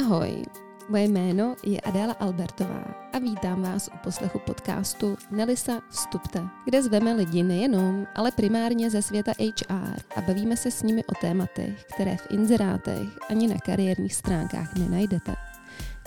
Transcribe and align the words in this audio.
Ahoj, 0.00 0.42
moje 0.88 1.04
jméno 1.04 1.56
je 1.64 1.80
Adéla 1.80 2.12
Albertová 2.12 2.84
a 3.12 3.18
vítám 3.18 3.62
vás 3.62 3.88
u 3.94 3.98
poslechu 4.04 4.38
podcastu 4.38 5.16
Nelisa 5.30 5.80
Vstupte, 5.90 6.48
kde 6.64 6.82
zveme 6.82 7.12
lidi 7.12 7.42
nejenom, 7.42 8.06
ale 8.14 8.30
primárně 8.30 8.90
ze 8.90 9.02
světa 9.02 9.32
HR 9.38 10.00
a 10.16 10.20
bavíme 10.20 10.56
se 10.56 10.70
s 10.70 10.82
nimi 10.82 11.04
o 11.04 11.14
tématech, 11.20 11.84
které 11.94 12.16
v 12.16 12.30
inzerátech 12.30 13.08
ani 13.28 13.48
na 13.48 13.54
kariérních 13.58 14.14
stránkách 14.14 14.74
nenajdete. 14.74 15.49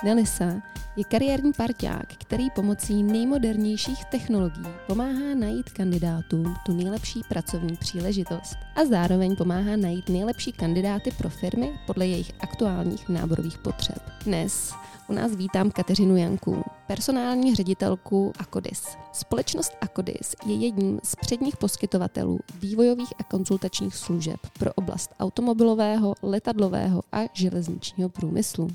Nelisa 0.03 0.61
je 0.95 1.03
kariérní 1.03 1.53
parťák, 1.53 2.07
který 2.07 2.49
pomocí 2.49 3.03
nejmodernějších 3.03 4.05
technologií 4.05 4.67
pomáhá 4.87 5.35
najít 5.35 5.69
kandidátům 5.69 6.55
tu 6.65 6.73
nejlepší 6.73 7.21
pracovní 7.29 7.77
příležitost 7.77 8.55
a 8.75 8.85
zároveň 8.85 9.35
pomáhá 9.35 9.75
najít 9.75 10.09
nejlepší 10.09 10.51
kandidáty 10.51 11.11
pro 11.11 11.29
firmy 11.29 11.79
podle 11.87 12.07
jejich 12.07 12.31
aktuálních 12.39 13.09
náborových 13.09 13.57
potřeb. 13.57 14.03
Dnes 14.25 14.73
u 15.07 15.13
nás 15.13 15.35
vítám 15.35 15.71
Kateřinu 15.71 16.15
Janku, 16.15 16.63
personální 16.87 17.55
ředitelku 17.55 18.33
Akodis. 18.39 18.97
Společnost 19.11 19.73
Akodis 19.81 20.35
je 20.45 20.55
jedním 20.55 20.99
z 21.03 21.15
předních 21.15 21.57
poskytovatelů 21.57 22.39
vývojových 22.59 23.13
a 23.19 23.23
konzultačních 23.23 23.95
služeb 23.95 24.39
pro 24.59 24.73
oblast 24.73 25.11
automobilového, 25.19 26.15
letadlového 26.21 27.01
a 27.11 27.19
železničního 27.33 28.09
průmyslu. 28.09 28.67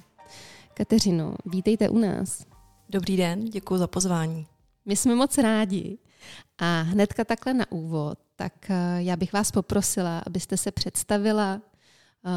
Kateřino, 0.79 1.35
vítejte 1.47 1.89
u 1.89 1.99
nás. 1.99 2.47
Dobrý 2.89 3.17
den, 3.17 3.45
děkuji 3.45 3.79
za 3.79 3.87
pozvání. 3.87 4.47
My 4.87 4.97
jsme 4.97 5.15
moc 5.15 5.39
rádi. 5.39 5.99
A 6.59 6.81
hnedka 6.81 7.25
takhle 7.25 7.55
na 7.55 7.73
úvod, 7.73 8.19
tak 8.37 8.71
eh, 8.71 9.03
já 9.03 9.17
bych 9.17 9.33
vás 9.33 9.51
poprosila, 9.51 10.23
abyste 10.27 10.57
se 10.57 10.73
představila, 10.73 11.61
eh, 12.27 12.31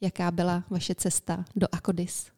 jaká 0.00 0.30
byla 0.30 0.64
vaše 0.70 0.94
cesta 0.94 1.44
do 1.56 1.66
Akodis. 1.72 2.30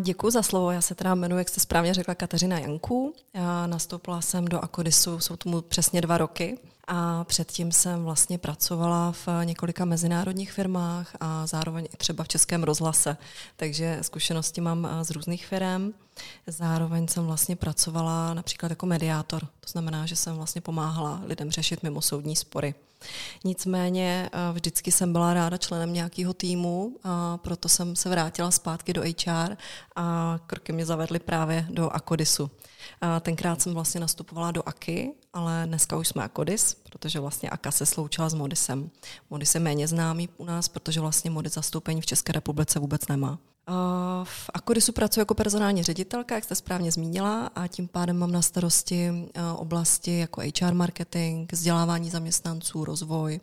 Děkuji 0.00 0.30
za 0.30 0.42
slovo. 0.42 0.70
Já 0.70 0.80
se 0.80 0.94
teda 0.94 1.14
jmenuji, 1.14 1.38
jak 1.38 1.48
jste 1.48 1.60
správně 1.60 1.94
řekla, 1.94 2.14
Kateřina 2.14 2.58
Janku. 2.58 3.14
Já 3.34 3.66
nastoupila 3.66 4.20
jsem 4.20 4.44
do 4.44 4.60
Akodisu, 4.60 5.20
jsou 5.20 5.36
tomu 5.36 5.60
přesně 5.60 6.00
dva 6.00 6.18
roky. 6.18 6.58
A 6.86 7.24
předtím 7.24 7.72
jsem 7.72 8.04
vlastně 8.04 8.38
pracovala 8.38 9.12
v 9.12 9.28
několika 9.44 9.84
mezinárodních 9.84 10.52
firmách 10.52 11.16
a 11.20 11.46
zároveň 11.46 11.88
i 11.94 11.96
třeba 11.96 12.24
v 12.24 12.28
Českém 12.28 12.62
rozhlase. 12.62 13.16
Takže 13.56 13.98
zkušenosti 14.02 14.60
mám 14.60 14.88
z 15.02 15.10
různých 15.10 15.46
firm. 15.46 15.92
Zároveň 16.46 17.08
jsem 17.08 17.26
vlastně 17.26 17.56
pracovala 17.56 18.34
například 18.34 18.68
jako 18.70 18.86
mediátor. 18.86 19.40
To 19.44 19.70
znamená, 19.70 20.06
že 20.06 20.16
jsem 20.16 20.36
vlastně 20.36 20.60
pomáhala 20.60 21.20
lidem 21.24 21.50
řešit 21.50 21.82
mimosoudní 21.82 22.36
spory. 22.36 22.74
Nicméně 23.44 24.30
vždycky 24.52 24.92
jsem 24.92 25.12
byla 25.12 25.34
ráda 25.34 25.56
členem 25.56 25.92
nějakého 25.92 26.34
týmu, 26.34 26.96
a 27.04 27.38
proto 27.38 27.68
jsem 27.68 27.96
se 27.96 28.08
vrátila 28.08 28.50
zpátky 28.50 28.92
do 28.92 29.02
HR 29.02 29.56
a 29.96 30.38
kroky 30.46 30.72
mě 30.72 30.86
zavedly 30.86 31.18
právě 31.18 31.66
do 31.70 31.90
Akodisu. 31.90 32.50
A 33.00 33.20
tenkrát 33.20 33.62
jsem 33.62 33.74
vlastně 33.74 34.00
nastupovala 34.00 34.50
do 34.50 34.68
AKY, 34.68 35.12
ale 35.32 35.62
dneska 35.66 35.96
už 35.96 36.08
jsme 36.08 36.22
Akodis, 36.24 36.74
protože 36.74 37.20
vlastně 37.20 37.50
AKA 37.50 37.70
se 37.70 37.86
sloučila 37.86 38.28
s 38.28 38.34
Modisem. 38.34 38.90
Modis 39.30 39.54
je 39.54 39.60
méně 39.60 39.88
známý 39.88 40.28
u 40.36 40.44
nás, 40.44 40.68
protože 40.68 41.00
vlastně 41.00 41.30
Modis 41.30 41.54
zastoupení 41.54 42.00
v 42.00 42.06
České 42.06 42.32
republice 42.32 42.78
vůbec 42.78 43.08
nemá. 43.08 43.38
V 44.24 44.50
Akodisu 44.54 44.92
pracuji 44.92 45.20
jako 45.20 45.34
personální 45.34 45.82
ředitelka, 45.82 46.34
jak 46.34 46.44
jste 46.44 46.54
správně 46.54 46.92
zmínila, 46.92 47.46
a 47.46 47.66
tím 47.66 47.88
pádem 47.88 48.18
mám 48.18 48.32
na 48.32 48.42
starosti 48.42 49.28
oblasti 49.56 50.18
jako 50.18 50.40
HR 50.40 50.74
marketing, 50.74 51.52
vzdělávání 51.52 52.10
zaměstnanců, 52.10 52.84
rozvoj, 52.84 53.40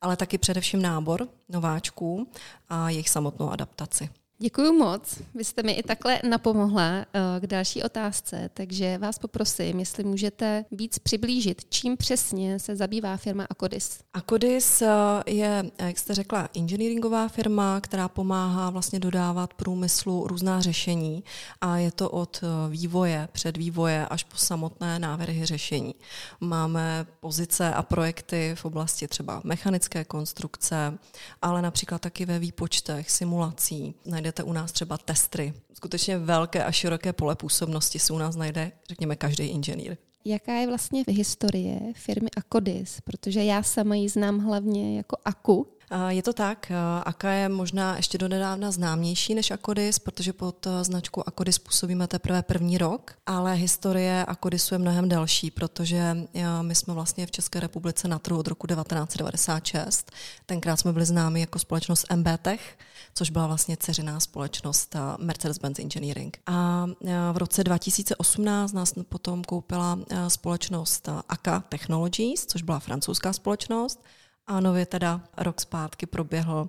ale 0.00 0.16
taky 0.16 0.38
především 0.38 0.82
nábor 0.82 1.28
nováčků 1.48 2.28
a 2.68 2.90
jejich 2.90 3.10
samotnou 3.10 3.50
adaptaci. 3.50 4.10
Děkuji 4.42 4.72
moc. 4.72 5.18
Vy 5.34 5.44
jste 5.44 5.62
mi 5.62 5.72
i 5.72 5.82
takhle 5.82 6.20
napomohla 6.28 6.90
eh, 6.90 7.04
k 7.40 7.46
další 7.46 7.82
otázce, 7.82 8.50
takže 8.54 8.98
vás 8.98 9.18
poprosím, 9.18 9.80
jestli 9.80 10.04
můžete 10.04 10.64
víc 10.70 10.98
přiblížit, 10.98 11.64
čím 11.68 11.96
přesně 11.96 12.58
se 12.58 12.76
zabývá 12.76 13.16
firma 13.16 13.46
Akodis. 13.50 14.00
Akodis 14.14 14.82
eh, 14.82 14.88
je, 15.26 15.70
jak 15.78 15.98
jste 15.98 16.14
řekla, 16.14 16.48
engineeringová 16.56 17.28
firma, 17.28 17.80
která 17.80 18.08
pomáhá 18.08 18.70
vlastně 18.70 19.00
dodávat 19.00 19.54
průmyslu 19.54 20.26
různá 20.26 20.60
řešení 20.60 21.24
a 21.60 21.76
je 21.76 21.92
to 21.92 22.10
od 22.10 22.40
eh, 22.42 22.70
vývoje, 22.70 23.28
předvývoje 23.32 24.06
až 24.06 24.24
po 24.24 24.36
samotné 24.36 24.98
návrhy 24.98 25.46
řešení. 25.46 25.94
Máme 26.40 27.06
pozice 27.20 27.74
a 27.74 27.82
projekty 27.82 28.52
v 28.54 28.64
oblasti 28.64 29.08
třeba 29.08 29.40
mechanické 29.44 30.04
konstrukce, 30.04 30.98
ale 31.42 31.62
například 31.62 32.02
taky 32.02 32.26
ve 32.26 32.38
výpočtech, 32.38 33.10
simulací. 33.10 33.94
Najdete 34.06 34.31
najdete 34.32 34.42
u 34.42 34.52
nás 34.52 34.72
třeba 34.72 34.98
testry. 34.98 35.52
Skutečně 35.74 36.18
velké 36.18 36.64
a 36.64 36.72
široké 36.72 37.12
pole 37.12 37.36
působnosti 37.36 37.98
si 37.98 38.12
u 38.12 38.18
nás 38.18 38.36
najde, 38.36 38.72
řekněme, 38.88 39.16
každý 39.16 39.44
inženýr. 39.44 39.96
Jaká 40.24 40.52
je 40.52 40.66
vlastně 40.66 41.04
historie 41.08 41.80
firmy 41.94 42.28
Akodis? 42.36 43.00
Protože 43.00 43.44
já 43.44 43.62
sama 43.62 43.94
ji 43.94 44.08
znám 44.08 44.38
hlavně 44.38 44.96
jako 44.96 45.16
Aku, 45.24 45.66
je 46.08 46.22
to 46.22 46.32
tak. 46.32 46.72
Aka 47.04 47.30
je 47.30 47.48
možná 47.48 47.96
ještě 47.96 48.18
donedávna 48.18 48.70
známější 48.70 49.34
než 49.34 49.50
Akodis, 49.50 49.98
protože 49.98 50.32
pod 50.32 50.66
značkou 50.82 51.22
Akodis 51.26 51.58
působíme 51.58 52.06
teprve 52.06 52.42
první 52.42 52.78
rok, 52.78 53.12
ale 53.26 53.54
historie 53.54 54.24
Akodisu 54.24 54.74
je 54.74 54.78
mnohem 54.78 55.08
delší, 55.08 55.50
protože 55.50 56.16
my 56.62 56.74
jsme 56.74 56.94
vlastně 56.94 57.26
v 57.26 57.30
České 57.30 57.60
republice 57.60 58.08
na 58.08 58.18
trhu 58.18 58.38
od 58.38 58.48
roku 58.48 58.66
1996. 58.66 60.12
Tenkrát 60.46 60.76
jsme 60.76 60.92
byli 60.92 61.04
známi 61.04 61.40
jako 61.40 61.58
společnost 61.58 62.06
MBTech, 62.16 62.78
což 63.14 63.30
byla 63.30 63.46
vlastně 63.46 63.76
ceřiná 63.76 64.20
společnost 64.20 64.96
Mercedes-Benz 65.18 65.82
Engineering. 65.82 66.38
A 66.46 66.86
v 67.32 67.36
roce 67.36 67.64
2018 67.64 68.72
nás 68.72 68.94
potom 69.08 69.44
koupila 69.44 69.98
společnost 70.28 71.08
Aka 71.28 71.60
Technologies, 71.60 72.46
což 72.46 72.62
byla 72.62 72.78
francouzská 72.78 73.32
společnost, 73.32 74.04
a 74.46 74.60
nově 74.60 74.86
teda 74.86 75.20
rok 75.36 75.60
zpátky 75.60 76.06
proběhlo 76.06 76.68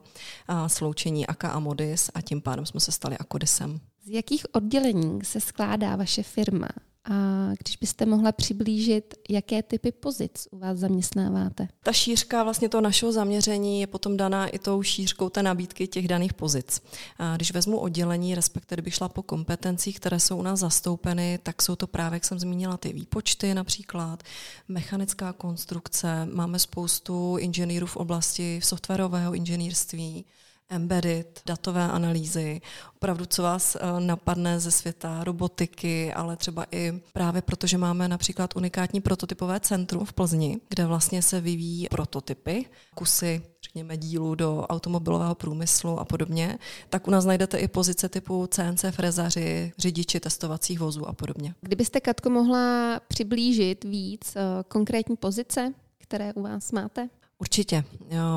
sloučení 0.67 1.27
Aka 1.27 1.49
a 1.49 1.59
Modis 1.59 2.09
a 2.13 2.21
tím 2.21 2.41
pádem 2.41 2.65
jsme 2.65 2.79
se 2.79 2.91
stali 2.91 3.17
Akodisem. 3.17 3.79
Z 4.03 4.09
jakých 4.09 4.45
oddělení 4.51 5.19
se 5.23 5.39
skládá 5.39 5.95
vaše 5.95 6.23
firma? 6.23 6.67
A 7.09 7.49
když 7.59 7.77
byste 7.77 8.05
mohla 8.05 8.31
přiblížit, 8.31 9.13
jaké 9.29 9.63
typy 9.63 9.91
pozic 9.91 10.47
u 10.51 10.57
vás 10.57 10.77
zaměstnáváte? 10.77 11.67
Ta 11.83 11.93
šířka 11.93 12.43
vlastně 12.43 12.69
toho 12.69 12.81
našeho 12.81 13.11
zaměření 13.11 13.81
je 13.81 13.87
potom 13.87 14.17
daná 14.17 14.47
i 14.47 14.59
tou 14.59 14.83
šířkou 14.83 15.29
té 15.29 15.43
nabídky 15.43 15.87
těch 15.87 16.07
daných 16.07 16.33
pozic. 16.33 16.81
A 17.17 17.35
když 17.35 17.51
vezmu 17.51 17.77
oddělení, 17.77 18.35
respektive 18.35 18.81
bych 18.81 18.93
šla 18.93 19.09
po 19.09 19.23
kompetencích, 19.23 19.99
které 19.99 20.19
jsou 20.19 20.37
u 20.37 20.41
nás 20.41 20.59
zastoupeny, 20.59 21.39
tak 21.43 21.61
jsou 21.61 21.75
to 21.75 21.87
právě, 21.87 22.15
jak 22.15 22.25
jsem 22.25 22.39
zmínila, 22.39 22.77
ty 22.77 22.93
výpočty 22.93 23.53
například, 23.53 24.23
mechanická 24.67 25.33
konstrukce, 25.33 26.25
máme 26.33 26.59
spoustu 26.59 27.37
inženýrů 27.37 27.87
v 27.87 27.97
oblasti 27.97 28.59
softwarového 28.63 29.33
inženýrství, 29.33 30.25
embedded, 30.69 31.41
datové 31.45 31.83
analýzy, 31.91 32.61
opravdu 32.95 33.25
co 33.25 33.43
vás 33.43 33.75
eh, 33.75 33.79
napadne 33.99 34.59
ze 34.59 34.71
světa 34.71 35.23
robotiky, 35.23 36.13
ale 36.13 36.35
třeba 36.35 36.65
i 36.71 37.01
právě 37.13 37.41
protože 37.41 37.77
máme 37.77 38.07
například 38.07 38.55
unikátní 38.55 39.01
prototypové 39.01 39.59
centrum 39.59 40.05
v 40.05 40.13
Plzni, 40.13 40.57
kde 40.69 40.85
vlastně 40.85 41.21
se 41.21 41.41
vyvíjí 41.41 41.87
prototypy, 41.89 42.65
kusy 42.95 43.41
řekněme, 43.63 43.97
dílů 43.97 44.35
do 44.35 44.61
automobilového 44.61 45.35
průmyslu 45.35 45.99
a 45.99 46.05
podobně, 46.05 46.59
tak 46.89 47.07
u 47.07 47.11
nás 47.11 47.25
najdete 47.25 47.57
i 47.57 47.67
pozice 47.67 48.09
typu 48.09 48.47
CNC 48.47 48.85
frezaři, 48.91 49.73
řidiči 49.77 50.19
testovacích 50.19 50.79
vozů 50.79 51.07
a 51.07 51.13
podobně. 51.13 51.55
Kdybyste, 51.61 52.01
Katko, 52.01 52.29
mohla 52.29 52.99
přiblížit 53.07 53.83
víc 53.83 54.35
eh, 54.35 54.41
konkrétní 54.67 55.15
pozice, 55.15 55.73
které 55.97 56.33
u 56.33 56.41
vás 56.41 56.71
máte? 56.71 57.09
Určitě. 57.43 57.83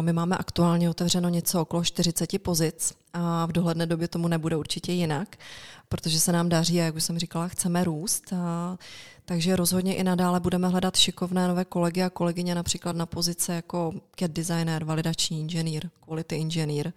My 0.00 0.12
máme 0.12 0.36
aktuálně 0.36 0.90
otevřeno 0.90 1.28
něco 1.28 1.60
okolo 1.60 1.84
40 1.84 2.42
pozic 2.42 2.94
a 3.12 3.46
v 3.46 3.52
dohledné 3.52 3.86
době 3.86 4.08
tomu 4.08 4.28
nebude 4.28 4.56
určitě 4.56 4.92
jinak, 4.92 5.36
protože 5.88 6.20
se 6.20 6.32
nám 6.32 6.48
daří 6.48 6.80
a 6.80 6.84
jak 6.84 6.96
už 6.96 7.04
jsem 7.04 7.18
říkala, 7.18 7.48
chceme 7.48 7.84
růst. 7.84 8.32
A, 8.32 8.78
takže 9.24 9.56
rozhodně 9.56 9.94
i 9.96 10.04
nadále 10.04 10.40
budeme 10.40 10.68
hledat 10.68 10.96
šikovné 10.96 11.48
nové 11.48 11.64
kolegy 11.64 12.02
a 12.02 12.10
kolegyně 12.10 12.54
například 12.54 12.96
na 12.96 13.06
pozice 13.06 13.54
jako 13.54 13.92
CAD 14.16 14.30
designer, 14.30 14.84
validační 14.84 15.40
inženýr, 15.40 15.88
quality 16.04 16.36
inženýr, 16.36 16.92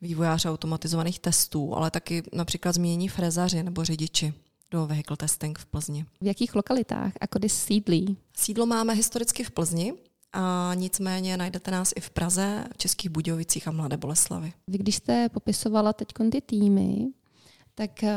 vývojář 0.00 0.46
automatizovaných 0.46 1.18
testů, 1.18 1.76
ale 1.76 1.90
taky 1.90 2.22
například 2.32 2.74
změní 2.74 3.08
frezaři 3.08 3.62
nebo 3.62 3.84
řidiči 3.84 4.34
do 4.70 4.86
vehicle 4.86 5.16
testing 5.16 5.58
v 5.58 5.66
Plzni. 5.66 6.06
V 6.20 6.26
jakých 6.26 6.54
lokalitách 6.54 7.12
a 7.20 7.24
kdy 7.32 7.48
sídlí? 7.48 8.16
Sídlo 8.36 8.66
máme 8.66 8.94
historicky 8.94 9.44
v 9.44 9.50
Plzni, 9.50 9.94
a 10.32 10.72
nicméně 10.74 11.36
najdete 11.36 11.70
nás 11.70 11.92
i 11.96 12.00
v 12.00 12.10
Praze, 12.10 12.64
Českých 12.76 13.10
Budějovicích 13.10 13.68
a 13.68 13.70
Mladé 13.70 13.96
Boleslavi. 13.96 14.52
Vy 14.68 14.78
když 14.78 14.96
jste 14.96 15.28
popisovala 15.28 15.92
teď 15.92 16.08
ty 16.32 16.40
týmy, 16.40 17.08
tak 17.74 17.90
uh, 18.02 18.08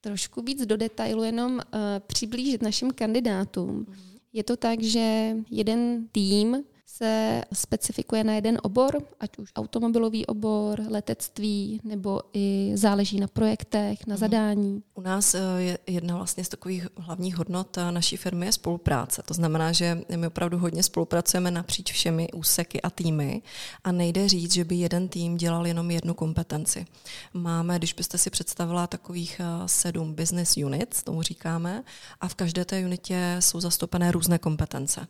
trošku 0.00 0.42
víc 0.42 0.66
do 0.66 0.76
detailu 0.76 1.22
jenom 1.22 1.52
uh, 1.52 1.60
přiblížit 2.06 2.62
našim 2.62 2.90
kandidátům. 2.90 3.70
Mm. 3.70 3.86
Je 4.32 4.44
to 4.44 4.56
tak, 4.56 4.82
že 4.82 5.36
jeden 5.50 6.08
tým 6.12 6.64
se 6.96 7.42
specifikuje 7.52 8.24
na 8.24 8.34
jeden 8.34 8.58
obor, 8.62 9.02
ať 9.20 9.38
už 9.38 9.52
automobilový 9.56 10.26
obor, 10.26 10.80
letectví, 10.88 11.80
nebo 11.84 12.20
i 12.32 12.72
záleží 12.74 13.20
na 13.20 13.26
projektech, 13.26 14.06
na 14.06 14.14
mhm. 14.14 14.20
zadání? 14.20 14.82
U 14.94 15.00
nás 15.00 15.34
eh, 15.34 15.40
je 15.58 15.78
jedna 15.86 16.16
vlastně 16.16 16.44
z 16.44 16.48
takových 16.48 16.86
hlavních 16.96 17.36
hodnot 17.36 17.78
eh, 17.78 17.92
naší 17.92 18.16
firmy 18.16 18.46
je 18.46 18.52
spolupráce. 18.52 19.22
To 19.22 19.34
znamená, 19.34 19.72
že 19.72 20.00
my 20.16 20.26
opravdu 20.26 20.58
hodně 20.58 20.82
spolupracujeme 20.82 21.50
napříč 21.50 21.92
všemi 21.92 22.28
úseky 22.32 22.82
a 22.82 22.90
týmy 22.90 23.42
a 23.84 23.92
nejde 23.92 24.28
říct, 24.28 24.52
že 24.52 24.64
by 24.64 24.74
jeden 24.74 25.08
tým 25.08 25.36
dělal 25.36 25.66
jenom 25.66 25.90
jednu 25.90 26.14
kompetenci. 26.14 26.86
Máme, 27.34 27.78
když 27.78 27.92
byste 27.92 28.18
si 28.18 28.30
představila 28.30 28.86
takových 28.86 29.40
eh, 29.40 29.68
sedm 29.68 30.14
business 30.14 30.56
units, 30.56 31.02
tomu 31.02 31.22
říkáme, 31.22 31.84
a 32.20 32.28
v 32.28 32.34
každé 32.34 32.64
té 32.64 32.84
unitě 32.84 33.36
jsou 33.40 33.60
zastoupené 33.60 34.12
různé 34.12 34.38
kompetence. 34.38 35.06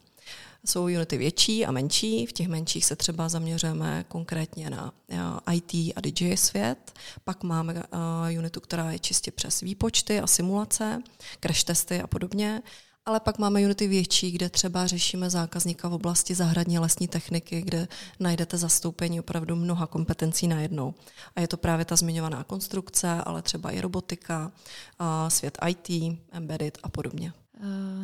Jsou 0.65 0.85
unity 0.85 1.17
větší 1.17 1.67
a 1.67 1.73
menší. 1.73 2.27
V 2.27 2.33
těch 2.33 2.49
menších 2.49 2.85
se 2.85 2.97
třeba 2.97 3.29
zaměřujeme 3.29 4.05
konkrétně 4.09 4.71
na 4.71 4.93
IT 5.53 5.75
a 5.97 6.01
DJ 6.01 6.37
svět. 6.37 6.93
Pak 7.25 7.43
máme 7.43 7.83
unitu, 8.39 8.61
která 8.61 8.93
je 8.93 8.99
čistě 8.99 9.31
přes 9.31 9.61
výpočty 9.61 10.21
a 10.21 10.27
simulace, 10.27 11.03
crash 11.41 11.65
testy 11.65 12.01
a 12.01 12.07
podobně. 12.07 12.63
Ale 13.09 13.21
pak 13.21 13.39
máme 13.39 13.61
unity 13.61 13.89
větší, 13.89 14.31
kde 14.31 14.49
třeba 14.49 14.87
řešíme 14.87 15.31
zákazníka 15.31 15.89
v 15.89 15.93
oblasti 15.93 16.35
zahradní 16.35 16.79
lesní 16.79 17.09
techniky, 17.09 17.63
kde 17.63 17.89
najdete 18.21 18.57
zastoupení 18.57 19.21
opravdu 19.21 19.57
mnoha 19.57 19.87
kompetencí 19.87 20.49
najednou. 20.49 20.95
A 21.37 21.41
je 21.41 21.49
to 21.49 21.57
právě 21.57 21.85
ta 21.85 21.97
zmiňovaná 21.97 22.45
konstrukce, 22.45 23.11
ale 23.11 23.43
třeba 23.43 23.71
i 23.71 23.81
robotika, 23.81 24.53
svět 25.29 25.59
IT, 25.69 26.19
embedded 26.33 26.79
a 26.83 26.89
podobně. 26.89 27.33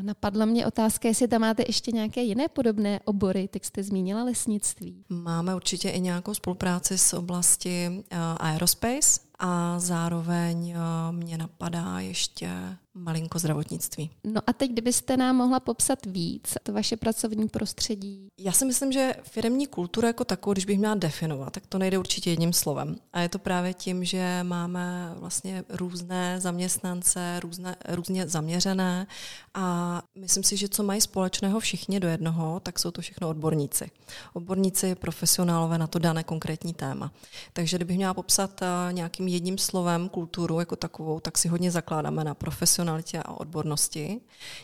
Napadla 0.02 0.44
mě 0.44 0.66
otázka, 0.66 1.08
jestli 1.08 1.28
tam 1.28 1.40
máte 1.40 1.62
ještě 1.66 1.92
nějaké 1.92 2.22
jiné 2.22 2.48
podobné 2.48 3.00
obory, 3.04 3.48
tak 3.48 3.64
jste 3.64 3.82
zmínila 3.82 4.24
lesnictví. 4.24 5.04
Máme 5.08 5.54
určitě 5.54 5.90
i 5.90 6.00
nějakou 6.00 6.34
spolupráci 6.34 6.98
s 6.98 7.12
oblasti 7.12 8.04
aerospace 8.36 9.20
a 9.38 9.78
zároveň 9.78 10.74
mě 11.10 11.38
napadá 11.38 12.00
ještě 12.00 12.50
malinko 12.94 13.38
zdravotnictví. 13.38 14.10
No 14.24 14.40
a 14.46 14.52
teď, 14.52 14.70
kdybyste 14.70 15.16
nám 15.16 15.36
mohla 15.36 15.60
popsat 15.60 16.06
víc 16.06 16.54
to 16.62 16.72
vaše 16.72 16.96
pracovní 16.96 17.48
prostředí? 17.48 18.28
Já 18.38 18.52
si 18.52 18.64
myslím, 18.64 18.92
že 18.92 19.14
firmní 19.22 19.66
kultura 19.66 20.08
jako 20.08 20.24
takovou, 20.24 20.52
když 20.52 20.64
bych 20.64 20.78
měla 20.78 20.94
definovat, 20.94 21.52
tak 21.52 21.66
to 21.66 21.78
nejde 21.78 21.98
určitě 21.98 22.30
jedním 22.30 22.52
slovem. 22.52 22.96
A 23.12 23.20
je 23.20 23.28
to 23.28 23.38
právě 23.38 23.74
tím, 23.74 24.04
že 24.04 24.40
máme 24.42 25.14
vlastně 25.16 25.64
různé 25.68 26.40
zaměstnance, 26.40 27.40
různé, 27.40 27.76
různě 27.88 28.28
zaměřené 28.28 29.06
a 29.54 30.02
myslím 30.18 30.44
si, 30.44 30.56
že 30.56 30.68
co 30.68 30.82
mají 30.82 31.00
společného 31.00 31.60
všichni 31.60 32.00
do 32.00 32.08
jednoho, 32.08 32.60
tak 32.60 32.78
jsou 32.78 32.90
to 32.90 33.00
všechno 33.00 33.28
odborníci. 33.28 33.90
Odborníci, 34.34 34.94
profesionálové 34.94 35.78
na 35.78 35.86
to 35.86 35.98
dané 35.98 36.24
konkrétní 36.24 36.74
téma. 36.74 37.12
Takže 37.52 37.76
kdybych 37.76 37.96
měla 37.96 38.14
popsat 38.14 38.62
eh, 38.62 38.92
nějakým 38.92 39.28
jedním 39.28 39.58
slovem 39.58 40.08
kulturu 40.08 40.60
jako 40.60 40.76
takovou, 40.76 41.20
tak 41.20 41.38
si 41.38 41.48
hodně 41.48 41.70
zakládáme 41.70 42.24
na 42.24 42.34
profesionální 42.34 42.81
profesionalitě 42.82 43.18
a 43.22 43.40
odbornosti. 43.40 44.20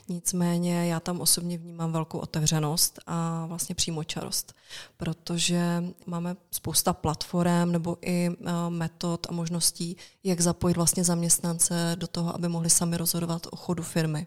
Nicméně 0.09 0.87
já 0.87 1.01
tam 1.01 1.21
osobně 1.21 1.59
vnímám 1.59 1.93
velkou 1.93 2.19
otevřenost 2.19 2.99
a 3.07 3.47
vlastně 3.47 3.75
přímočarost, 3.75 4.55
protože 4.97 5.85
máme 6.07 6.37
spousta 6.51 6.93
platform 6.93 7.73
nebo 7.73 7.97
i 8.03 8.31
eh, 8.31 8.53
metod 8.69 9.27
a 9.31 9.33
možností, 9.33 9.97
jak 10.25 10.41
zapojit 10.41 10.77
vlastně 10.77 11.05
zaměstnance 11.05 11.97
do 11.99 12.07
toho, 12.07 12.35
aby 12.35 12.49
mohli 12.49 12.71
sami 12.71 12.97
rozhodovat 12.97 13.47
o 13.51 13.57
chodu 13.57 13.83
firmy. 13.83 14.27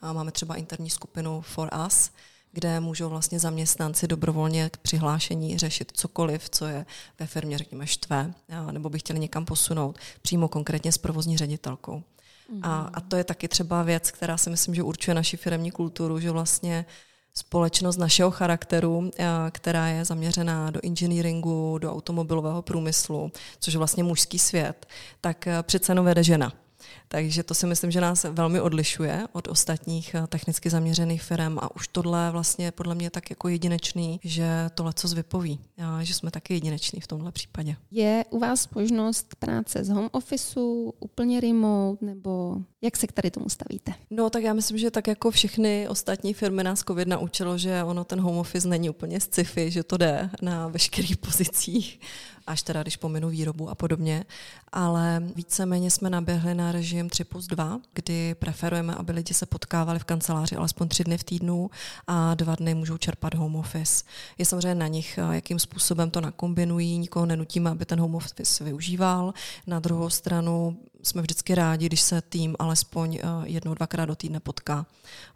A 0.00 0.12
máme 0.12 0.32
třeba 0.32 0.56
interní 0.56 0.90
skupinu 0.90 1.40
For 1.40 1.70
Us, 1.86 2.10
kde 2.52 2.80
můžou 2.80 3.08
vlastně 3.08 3.38
zaměstnanci 3.38 4.08
dobrovolně 4.08 4.70
k 4.70 4.76
přihlášení 4.76 5.58
řešit 5.58 5.92
cokoliv, 5.94 6.50
co 6.50 6.66
je 6.66 6.86
ve 7.18 7.26
firmě, 7.26 7.58
řekněme, 7.58 7.86
štve, 7.86 8.34
nebo 8.70 8.90
by 8.90 8.98
chtěli 8.98 9.18
někam 9.18 9.44
posunout, 9.44 9.98
přímo 10.22 10.48
konkrétně 10.48 10.92
s 10.92 10.98
provozní 10.98 11.38
ředitelkou. 11.38 12.02
A, 12.62 12.90
a 12.94 13.00
to 13.00 13.16
je 13.16 13.24
taky 13.24 13.48
třeba 13.48 13.82
věc, 13.82 14.10
která 14.10 14.36
si 14.36 14.50
myslím, 14.50 14.74
že 14.74 14.82
určuje 14.82 15.14
naši 15.14 15.36
firmní 15.36 15.70
kulturu, 15.70 16.20
že 16.20 16.30
vlastně 16.30 16.86
společnost 17.34 17.96
našeho 17.96 18.30
charakteru, 18.30 19.10
která 19.50 19.86
je 19.86 20.04
zaměřená 20.04 20.70
do 20.70 20.80
engineeringu, 20.84 21.78
do 21.78 21.92
automobilového 21.92 22.62
průmyslu, 22.62 23.32
což 23.60 23.74
je 23.74 23.78
vlastně 23.78 24.04
mužský 24.04 24.38
svět, 24.38 24.86
tak 25.20 25.48
přece 25.62 25.92
jenom 25.92 26.04
vede 26.04 26.24
žena. 26.24 26.52
Takže 27.08 27.42
to 27.42 27.54
si 27.54 27.66
myslím, 27.66 27.90
že 27.90 28.00
nás 28.00 28.24
velmi 28.24 28.60
odlišuje 28.60 29.26
od 29.32 29.48
ostatních 29.48 30.14
eh, 30.14 30.26
technicky 30.26 30.70
zaměřených 30.70 31.22
firm 31.22 31.58
a 31.58 31.74
už 31.76 31.88
tohle 31.88 32.30
vlastně 32.30 32.72
podle 32.72 32.94
mě 32.94 33.10
tak 33.10 33.30
jako 33.30 33.48
jedinečný, 33.48 34.20
že 34.24 34.70
tohle 34.74 34.92
co 34.92 35.08
vypoví, 35.08 35.60
a 35.78 36.04
že 36.04 36.14
jsme 36.14 36.30
taky 36.30 36.54
jedineční 36.54 37.00
v 37.00 37.06
tomhle 37.06 37.32
případě. 37.32 37.76
Je 37.90 38.24
u 38.30 38.38
vás 38.38 38.70
možnost 38.70 39.34
práce 39.38 39.84
z 39.84 39.88
home 39.88 40.08
officeu, 40.12 40.94
úplně 41.00 41.40
remote, 41.40 42.06
nebo 42.06 42.56
jak 42.82 42.96
se 42.96 43.06
k 43.06 43.12
tady 43.12 43.30
tomu 43.30 43.48
stavíte? 43.48 43.94
No 44.10 44.30
tak 44.30 44.42
já 44.42 44.52
myslím, 44.52 44.78
že 44.78 44.90
tak 44.90 45.06
jako 45.06 45.30
všechny 45.30 45.88
ostatní 45.88 46.34
firmy 46.34 46.64
nás 46.64 46.80
COVID 46.80 47.08
naučilo, 47.08 47.58
že 47.58 47.84
ono 47.84 48.04
ten 48.04 48.20
home 48.20 48.38
office 48.38 48.68
není 48.68 48.90
úplně 48.90 49.20
sci-fi, 49.20 49.70
že 49.70 49.82
to 49.82 49.96
jde 49.96 50.30
na 50.42 50.68
veškerých 50.68 51.16
pozicích 51.26 52.00
až 52.48 52.62
teda 52.62 52.82
když 52.82 52.96
pominu 52.96 53.28
výrobu 53.28 53.70
a 53.70 53.74
podobně, 53.74 54.24
ale 54.72 55.22
víceméně 55.36 55.90
jsme 55.90 56.10
naběhli 56.10 56.54
na 56.54 56.72
režim 56.72 57.08
3 57.08 57.24
plus 57.24 57.46
2, 57.46 57.80
kdy 57.92 58.34
preferujeme, 58.34 58.94
aby 58.94 59.12
lidi 59.12 59.34
se 59.34 59.46
potkávali 59.46 59.98
v 59.98 60.04
kanceláři 60.04 60.56
alespoň 60.56 60.88
tři 60.88 61.04
dny 61.04 61.18
v 61.18 61.24
týdnu 61.24 61.70
a 62.06 62.34
dva 62.34 62.54
dny 62.54 62.74
můžou 62.74 62.96
čerpat 62.96 63.34
home 63.34 63.56
office. 63.56 64.04
Je 64.38 64.44
samozřejmě 64.44 64.74
na 64.74 64.86
nich, 64.86 65.18
jakým 65.30 65.58
způsobem 65.58 66.10
to 66.10 66.20
nakombinují, 66.20 66.98
nikoho 66.98 67.26
nenutíme, 67.26 67.70
aby 67.70 67.84
ten 67.84 68.00
home 68.00 68.14
office 68.14 68.64
využíval. 68.64 69.34
Na 69.66 69.80
druhou 69.80 70.10
stranu 70.10 70.76
jsme 71.02 71.22
vždycky 71.22 71.54
rádi, 71.54 71.86
když 71.86 72.00
se 72.00 72.22
tým 72.22 72.56
alespoň 72.58 73.14
eh, 73.16 73.20
jednou, 73.44 73.74
dvakrát 73.74 74.04
do 74.04 74.16
týdne 74.16 74.40
potká. 74.40 74.86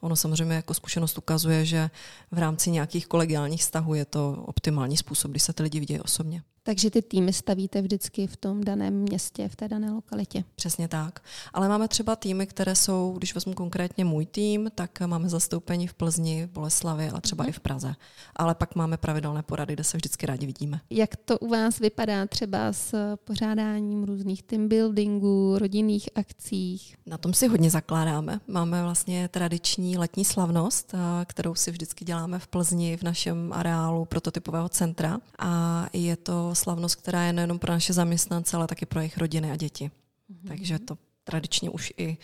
Ono 0.01 0.17
samozřejmě 0.17 0.55
jako 0.55 0.75
zkušenost 0.75 1.19
ukazuje, 1.19 1.65
že 1.65 1.91
v 2.31 2.39
rámci 2.39 2.71
nějakých 2.71 3.07
kolegiálních 3.07 3.61
vztahů 3.61 3.95
je 3.95 4.05
to 4.05 4.45
optimální 4.47 4.97
způsob, 4.97 5.31
kdy 5.31 5.41
se 5.41 5.53
ty 5.53 5.63
lidi 5.63 5.81
vidějí 5.81 6.01
osobně. 6.01 6.43
Takže 6.65 6.91
ty 6.91 7.03
týmy 7.03 7.33
stavíte 7.33 7.83
vždycky 7.83 8.27
v 8.27 8.37
tom 8.37 8.65
daném 8.65 8.95
městě, 8.95 9.49
v 9.49 9.57
té 9.57 9.69
dané 9.69 9.91
lokalitě. 9.91 10.45
Přesně 10.55 10.89
tak. 10.89 11.21
Ale 11.53 11.69
máme 11.69 11.89
třeba 11.89 12.17
týmy, 12.17 12.47
které 12.47 12.75
jsou, 12.75 13.15
když 13.19 13.35
vezmu 13.35 13.55
konkrétně 13.55 14.05
můj 14.05 14.27
tým, 14.27 14.71
tak 14.75 15.01
máme 15.01 15.29
zastoupení 15.29 15.87
v 15.87 15.95
Plzni, 15.95 16.47
v 16.47 16.51
Boleslavi 16.51 17.09
a 17.09 17.21
třeba 17.21 17.45
mm. 17.45 17.49
i 17.49 17.53
v 17.53 17.61
Praze. 17.61 17.95
Ale 18.37 18.55
pak 18.55 18.75
máme 18.75 18.97
pravidelné 18.97 19.43
porady, 19.43 19.75
kde 19.75 19.85
se 19.85 19.97
vždycky 19.97 20.27
rádi 20.27 20.47
vidíme. 20.47 20.81
Jak 20.91 21.17
to 21.17 21.39
u 21.39 21.49
vás 21.49 21.79
vypadá 21.79 22.27
třeba 22.27 22.73
s 22.73 23.17
pořádáním 23.17 24.05
různých 24.05 24.43
team 24.43 24.69
buildingů, 24.69 25.59
rodinných 25.59 26.09
akcích? 26.15 26.97
Na 27.07 27.19
tom 27.19 27.35
si 27.35 27.49
hodně 27.49 27.71
zakládáme. 27.71 28.41
Máme 28.47 28.83
vlastně 28.83 29.29
tradiční 29.29 29.99
letní 29.99 30.25
slavnost, 30.25 30.95
kterou 31.25 31.55
si 31.55 31.71
vždycky 31.71 32.05
děláme 32.05 32.39
v 32.39 32.47
Plzni 32.47 32.97
v 32.97 33.03
našem 33.03 33.53
areálu 33.53 34.05
prototypového 34.05 34.69
centra. 34.69 35.19
A 35.39 35.87
je 35.93 36.17
to 36.17 36.52
slavnost, 36.55 36.95
která 36.97 37.23
je 37.23 37.33
nejenom 37.33 37.59
pro 37.59 37.73
naše 37.73 37.93
zaměstnance, 37.93 38.57
ale 38.57 38.67
taky 38.67 38.87
pro 38.87 39.01
jejich 39.01 39.19
rodiny 39.19 39.51
a 39.51 39.57
děti. 39.57 39.91
Mm-hmm. 40.31 40.49
Takže 40.49 40.79
to 40.79 40.99
tradičně 41.25 41.71
už 41.71 41.93
i 41.97 42.17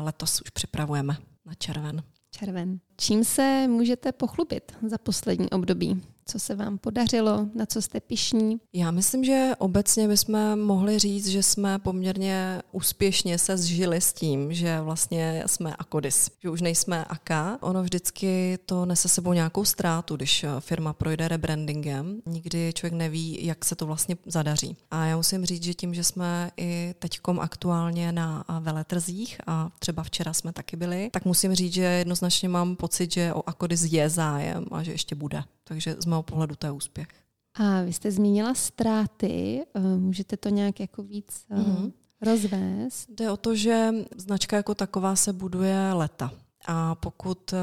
letos 0.00 0.40
už 0.40 0.50
připravujeme 0.50 1.16
na 1.44 1.54
červen. 1.54 2.02
Červen. 2.30 2.80
Čím 2.96 3.24
se 3.24 3.66
můžete 3.68 4.12
pochlubit 4.12 4.72
za 4.86 4.98
poslední 4.98 5.50
období? 5.50 6.02
Co 6.26 6.38
se 6.38 6.54
vám 6.54 6.78
podařilo, 6.78 7.46
na 7.54 7.66
co 7.66 7.82
jste 7.82 8.00
pišní? 8.00 8.60
Já 8.72 8.90
myslím, 8.90 9.24
že 9.24 9.50
obecně 9.58 10.08
bychom 10.08 10.58
mohli 10.60 10.98
říct, 10.98 11.26
že 11.26 11.42
jsme 11.42 11.78
poměrně 11.78 12.62
úspěšně 12.72 13.38
se 13.38 13.56
zžili 13.56 14.00
s 14.00 14.12
tím, 14.12 14.52
že 14.52 14.80
vlastně 14.80 15.42
jsme 15.46 15.74
Akodis, 15.78 16.30
že 16.42 16.50
už 16.50 16.60
nejsme 16.60 17.04
AK. 17.04 17.30
Ono 17.60 17.82
vždycky 17.82 18.58
to 18.66 18.86
nese 18.86 19.08
sebou 19.08 19.32
nějakou 19.32 19.64
ztrátu, 19.64 20.16
když 20.16 20.44
firma 20.60 20.92
projde 20.92 21.28
rebrandingem. 21.28 22.22
Nikdy 22.26 22.72
člověk 22.74 22.94
neví, 22.94 23.46
jak 23.46 23.64
se 23.64 23.76
to 23.76 23.86
vlastně 23.86 24.16
zadaří. 24.26 24.76
A 24.90 25.04
já 25.04 25.16
musím 25.16 25.44
říct, 25.44 25.62
že 25.62 25.74
tím, 25.74 25.94
že 25.94 26.04
jsme 26.04 26.50
i 26.56 26.94
teďkom 26.98 27.40
aktuálně 27.40 28.12
na 28.12 28.44
veletrzích 28.60 29.40
a 29.46 29.70
třeba 29.78 30.02
včera 30.02 30.32
jsme 30.32 30.52
taky 30.52 30.76
byli, 30.76 31.10
tak 31.12 31.24
musím 31.24 31.54
říct, 31.54 31.72
že 31.72 31.82
jednoznačně 31.82 32.48
mám 32.48 32.76
pocit, 32.76 33.12
že 33.12 33.32
o 33.32 33.48
Akodis 33.48 33.82
je 33.82 34.08
zájem 34.10 34.64
a 34.70 34.82
že 34.82 34.92
ještě 34.92 35.14
bude. 35.14 35.44
Takže 35.64 35.96
z 35.98 36.06
mého 36.06 36.22
pohledu 36.22 36.56
to 36.56 36.66
je 36.66 36.72
úspěch. 36.72 37.08
A 37.54 37.82
vy 37.82 37.92
jste 37.92 38.10
zmínila 38.10 38.54
ztráty, 38.54 39.62
eh, 39.74 39.80
můžete 39.80 40.36
to 40.36 40.48
nějak 40.48 40.80
jako 40.80 41.02
víc 41.02 41.44
mm-hmm. 41.50 41.92
rozvést? 42.20 43.10
Jde 43.10 43.30
o 43.30 43.36
to, 43.36 43.54
že 43.54 43.90
značka 44.16 44.56
jako 44.56 44.74
taková 44.74 45.16
se 45.16 45.32
buduje 45.32 45.92
leta. 45.92 46.30
A 46.66 46.94
pokud 46.94 47.52
eh, 47.52 47.56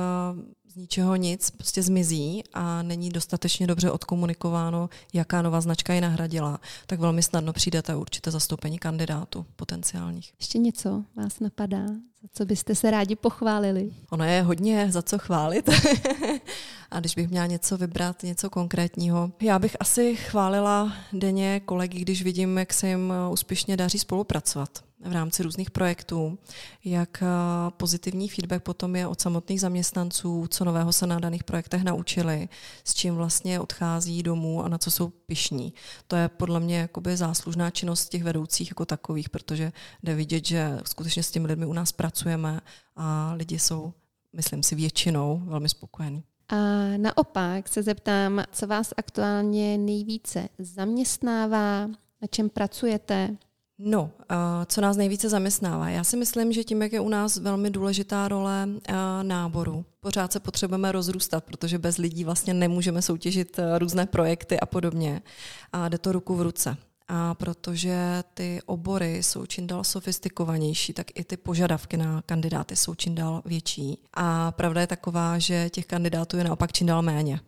ničeho 0.80 1.16
nic 1.16 1.50
prostě 1.52 1.84
zmizí 1.84 2.44
a 2.54 2.84
není 2.84 3.10
dostatečně 3.10 3.68
dobře 3.68 3.92
odkomunikováno, 3.92 4.90
jaká 5.14 5.42
nová 5.42 5.62
značka 5.62 5.94
je 5.94 6.02
nahradila, 6.02 6.60
tak 6.88 7.00
velmi 7.00 7.24
snadno 7.24 7.54
přijdete 7.54 7.96
určité 7.96 8.32
zastoupení 8.32 8.80
kandidátů 8.80 9.46
potenciálních. 9.56 10.34
Ještě 10.40 10.58
něco 10.58 11.04
vás 11.16 11.40
napadá, 11.40 11.86
za 12.22 12.28
co 12.34 12.46
byste 12.46 12.76
se 12.76 12.92
rádi 12.92 13.16
pochválili? 13.16 13.92
Ono 14.10 14.24
je 14.24 14.42
hodně 14.42 14.92
za 14.92 15.02
co 15.02 15.18
chválit. 15.18 15.70
a 16.92 17.00
když 17.00 17.16
bych 17.16 17.30
měla 17.30 17.46
něco 17.46 17.78
vybrat, 17.78 18.24
něco 18.24 18.50
konkrétního, 18.50 19.32
já 19.42 19.60
bych 19.60 19.78
asi 19.80 20.16
chválila 20.16 20.94
denně 21.14 21.62
kolegy, 21.66 22.00
když 22.00 22.24
vidím, 22.24 22.58
jak 22.58 22.74
se 22.74 22.88
jim 22.88 23.14
úspěšně 23.30 23.78
daří 23.78 24.00
spolupracovat 24.00 24.89
v 25.06 25.12
rámci 25.12 25.44
různých 25.44 25.72
projektů, 25.72 26.40
jak 26.86 27.24
eh, 27.24 27.26
pozitivní 27.70 28.30
feedback 28.30 28.64
potom 28.64 28.96
je 28.96 29.08
od 29.08 29.22
samotných 29.22 29.62
zaměstnanců, 29.62 30.48
co 30.50 30.66
nového 30.66 30.94
se 30.94 31.08
na 31.08 31.20
daných 31.20 31.44
projektech 31.44 31.84
naučili, 31.84 32.50
s 32.84 32.94
čím 32.94 33.16
vlastně 33.16 33.60
odchází 33.60 34.24
domů 34.24 34.64
a 34.64 34.68
na 34.68 34.78
co 34.78 34.92
jsou 34.92 35.10
pišní. 35.10 35.74
To 36.08 36.16
je 36.16 36.30
podle 36.30 36.60
mě 36.60 36.78
jakoby 36.78 37.18
záslužná 37.18 37.70
činnost 37.70 38.10
těch 38.10 38.24
vedoucích 38.24 38.70
jako 38.72 38.86
takových, 38.86 39.30
protože 39.30 39.72
jde 40.04 40.16
vidět, 40.16 40.46
že 40.46 40.80
skutečně 40.86 41.24
s 41.24 41.32
těmi 41.32 41.48
lidmi 41.48 41.66
u 41.66 41.74
nás 41.74 41.92
pracujeme 41.92 42.62
a 42.96 43.34
lidi 43.36 43.60
jsou, 43.60 43.94
myslím 44.34 44.64
si, 44.64 44.76
většinou 44.76 45.42
velmi 45.46 45.70
spokojení. 45.70 46.24
A 46.50 46.56
naopak 46.98 47.68
se 47.68 47.84
zeptám, 47.84 48.44
co 48.52 48.68
vás 48.68 48.94
aktuálně 48.98 49.78
nejvíce 49.78 50.50
zaměstnává, 50.60 51.88
na 52.22 52.28
čem 52.32 52.50
pracujete, 52.50 53.38
No, 53.82 54.12
co 54.66 54.82
nás 54.82 54.98
nejvíce 54.98 55.30
zaměstnává? 55.30 55.90
Já 55.90 56.04
si 56.04 56.18
myslím, 56.18 56.52
že 56.54 56.64
tím, 56.64 56.82
jak 56.82 56.94
je 56.94 57.00
u 57.00 57.10
nás 57.10 57.38
velmi 57.38 57.70
důležitá 57.70 58.28
role 58.28 58.68
náboru, 59.22 59.86
pořád 60.00 60.34
se 60.34 60.40
potřebujeme 60.40 60.92
rozrůstat, 60.92 61.44
protože 61.44 61.78
bez 61.78 61.98
lidí 61.98 62.24
vlastně 62.24 62.54
nemůžeme 62.54 63.02
soutěžit 63.02 63.60
různé 63.78 64.06
projekty 64.06 64.60
a 64.60 64.66
podobně. 64.66 65.22
A 65.74 65.90
jde 65.90 65.98
to 65.98 66.12
ruku 66.12 66.36
v 66.36 66.42
ruce. 66.42 66.78
A 67.08 67.34
protože 67.34 68.24
ty 68.34 68.60
obory 68.66 69.24
jsou 69.24 69.46
čím 69.46 69.68
dál 69.68 69.84
sofistikovanější, 69.84 70.94
tak 70.94 71.08
i 71.16 71.24
ty 71.24 71.38
požadavky 71.38 71.98
na 71.98 72.22
kandidáty 72.26 72.76
jsou 72.76 72.96
čím 72.96 73.16
dál 73.16 73.42
větší. 73.46 73.98
A 74.14 74.52
pravda 74.52 74.82
je 74.82 74.88
taková, 74.88 75.40
že 75.40 75.70
těch 75.70 75.86
kandidátů 75.86 76.38
je 76.38 76.44
naopak 76.44 76.72
čím 76.72 76.88
dál 76.88 77.02
méně. 77.02 77.40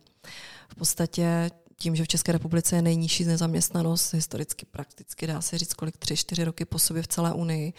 V 0.68 0.74
podstatě 0.74 1.50
tím, 1.82 1.96
že 1.96 2.04
v 2.04 2.08
České 2.08 2.32
republice 2.32 2.76
je 2.76 2.82
nejnižší 2.82 3.24
nezaměstnanost, 3.24 4.14
historicky 4.14 4.66
prakticky 4.66 5.26
dá 5.26 5.40
se 5.40 5.58
říct 5.58 5.74
kolik, 5.74 5.96
tři, 5.96 6.16
čtyři 6.16 6.44
roky 6.44 6.64
po 6.64 6.78
sobě 6.78 7.02
v 7.02 7.06
celé 7.06 7.32
Unii, 7.32 7.72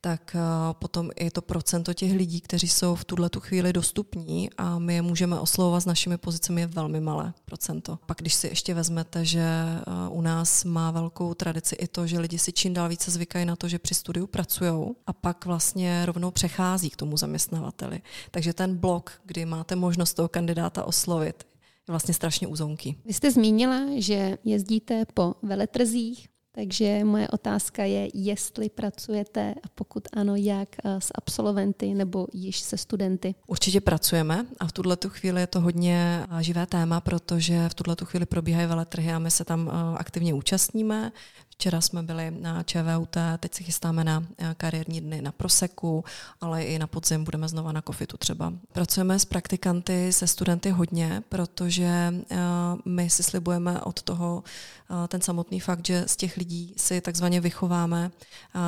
tak 0.00 0.36
eh, 0.36 0.40
potom 0.72 1.10
i 1.16 1.30
to 1.30 1.42
procento 1.42 1.94
těch 1.94 2.12
lidí, 2.12 2.40
kteří 2.40 2.68
jsou 2.68 2.94
v 2.94 3.04
tuhle 3.04 3.30
tu 3.30 3.40
chvíli 3.40 3.72
dostupní 3.72 4.50
a 4.58 4.78
my 4.78 4.94
je 4.94 5.02
můžeme 5.02 5.40
oslovovat 5.40 5.80
s 5.80 5.86
našimi 5.86 6.18
pozicemi 6.18 6.60
je 6.60 6.66
velmi 6.66 7.00
malé 7.00 7.34
procento. 7.44 7.98
Pak 8.06 8.18
když 8.18 8.34
si 8.34 8.46
ještě 8.46 8.74
vezmete, 8.74 9.24
že 9.24 9.40
eh, 9.40 9.82
u 10.10 10.20
nás 10.20 10.64
má 10.64 10.90
velkou 10.90 11.34
tradici 11.34 11.74
i 11.74 11.88
to, 11.88 12.06
že 12.06 12.18
lidi 12.18 12.38
si 12.38 12.52
čím 12.52 12.74
dál 12.74 12.88
více 12.88 13.10
zvykají 13.10 13.44
na 13.44 13.56
to, 13.56 13.68
že 13.68 13.78
při 13.78 13.94
studiu 13.94 14.26
pracují 14.26 14.94
a 15.06 15.12
pak 15.12 15.46
vlastně 15.46 16.06
rovnou 16.06 16.30
přechází 16.30 16.90
k 16.90 16.96
tomu 16.96 17.16
zaměstnavateli. 17.16 18.00
Takže 18.30 18.52
ten 18.52 18.76
blok, 18.76 19.12
kdy 19.24 19.44
máte 19.44 19.76
možnost 19.76 20.14
toho 20.14 20.28
kandidáta 20.28 20.84
oslovit, 20.84 21.44
vlastně 21.88 22.14
strašně 22.14 22.46
uzonky. 22.46 22.96
Vy 23.04 23.12
jste 23.12 23.30
zmínila, 23.30 23.80
že 23.96 24.38
jezdíte 24.44 25.04
po 25.14 25.34
veletrzích, 25.42 26.28
takže 26.52 27.04
moje 27.04 27.28
otázka 27.28 27.84
je, 27.84 28.08
jestli 28.14 28.70
pracujete 28.70 29.54
a 29.62 29.68
pokud 29.74 30.08
ano, 30.12 30.36
jak 30.36 30.68
eh, 30.84 31.00
s 31.00 31.10
absolventy 31.14 31.94
nebo 31.94 32.26
již 32.32 32.60
se 32.60 32.76
studenty. 32.76 33.34
Určitě 33.46 33.80
pracujeme 33.80 34.46
a 34.60 34.66
v 34.66 34.72
tuhle 34.72 34.96
chvíli 35.08 35.40
je 35.40 35.46
to 35.46 35.60
hodně 35.60 36.26
eh, 36.38 36.42
živé 36.42 36.66
téma, 36.66 37.00
protože 37.00 37.68
v 37.68 37.74
tuhle 37.74 37.96
chvíli 38.04 38.26
probíhají 38.26 38.66
veletrhy 38.66 39.12
a 39.12 39.18
my 39.18 39.30
se 39.30 39.44
tam 39.44 39.68
eh, 39.68 39.98
aktivně 39.98 40.34
účastníme. 40.34 41.12
Včera 41.58 41.80
jsme 41.80 42.02
byli 42.02 42.30
na 42.30 42.62
ČVUT, 42.62 43.16
teď 43.40 43.54
se 43.54 43.62
chystáme 43.62 44.04
na 44.04 44.24
eh, 44.38 44.54
kariérní 44.56 45.00
dny 45.00 45.22
na 45.22 45.32
Proseku, 45.32 46.04
ale 46.40 46.62
i 46.62 46.78
na 46.78 46.86
podzim 46.86 47.24
budeme 47.24 47.48
znova 47.48 47.72
na 47.72 47.82
Kofitu 47.82 48.16
třeba. 48.16 48.52
Pracujeme 48.72 49.18
s 49.18 49.24
praktikanty, 49.24 50.12
se 50.12 50.26
studenty 50.26 50.70
hodně, 50.70 51.22
protože 51.28 52.14
eh, 52.30 52.36
my 52.84 53.10
si 53.10 53.22
slibujeme 53.22 53.80
od 53.80 54.02
toho 54.02 54.44
eh, 55.04 55.08
ten 55.08 55.20
samotný 55.20 55.60
fakt, 55.60 55.86
že 55.86 56.04
z 56.06 56.16
těch 56.16 56.36
lidí 56.36 56.74
si 56.76 57.00
takzvaně 57.00 57.40
vychováme 57.40 58.10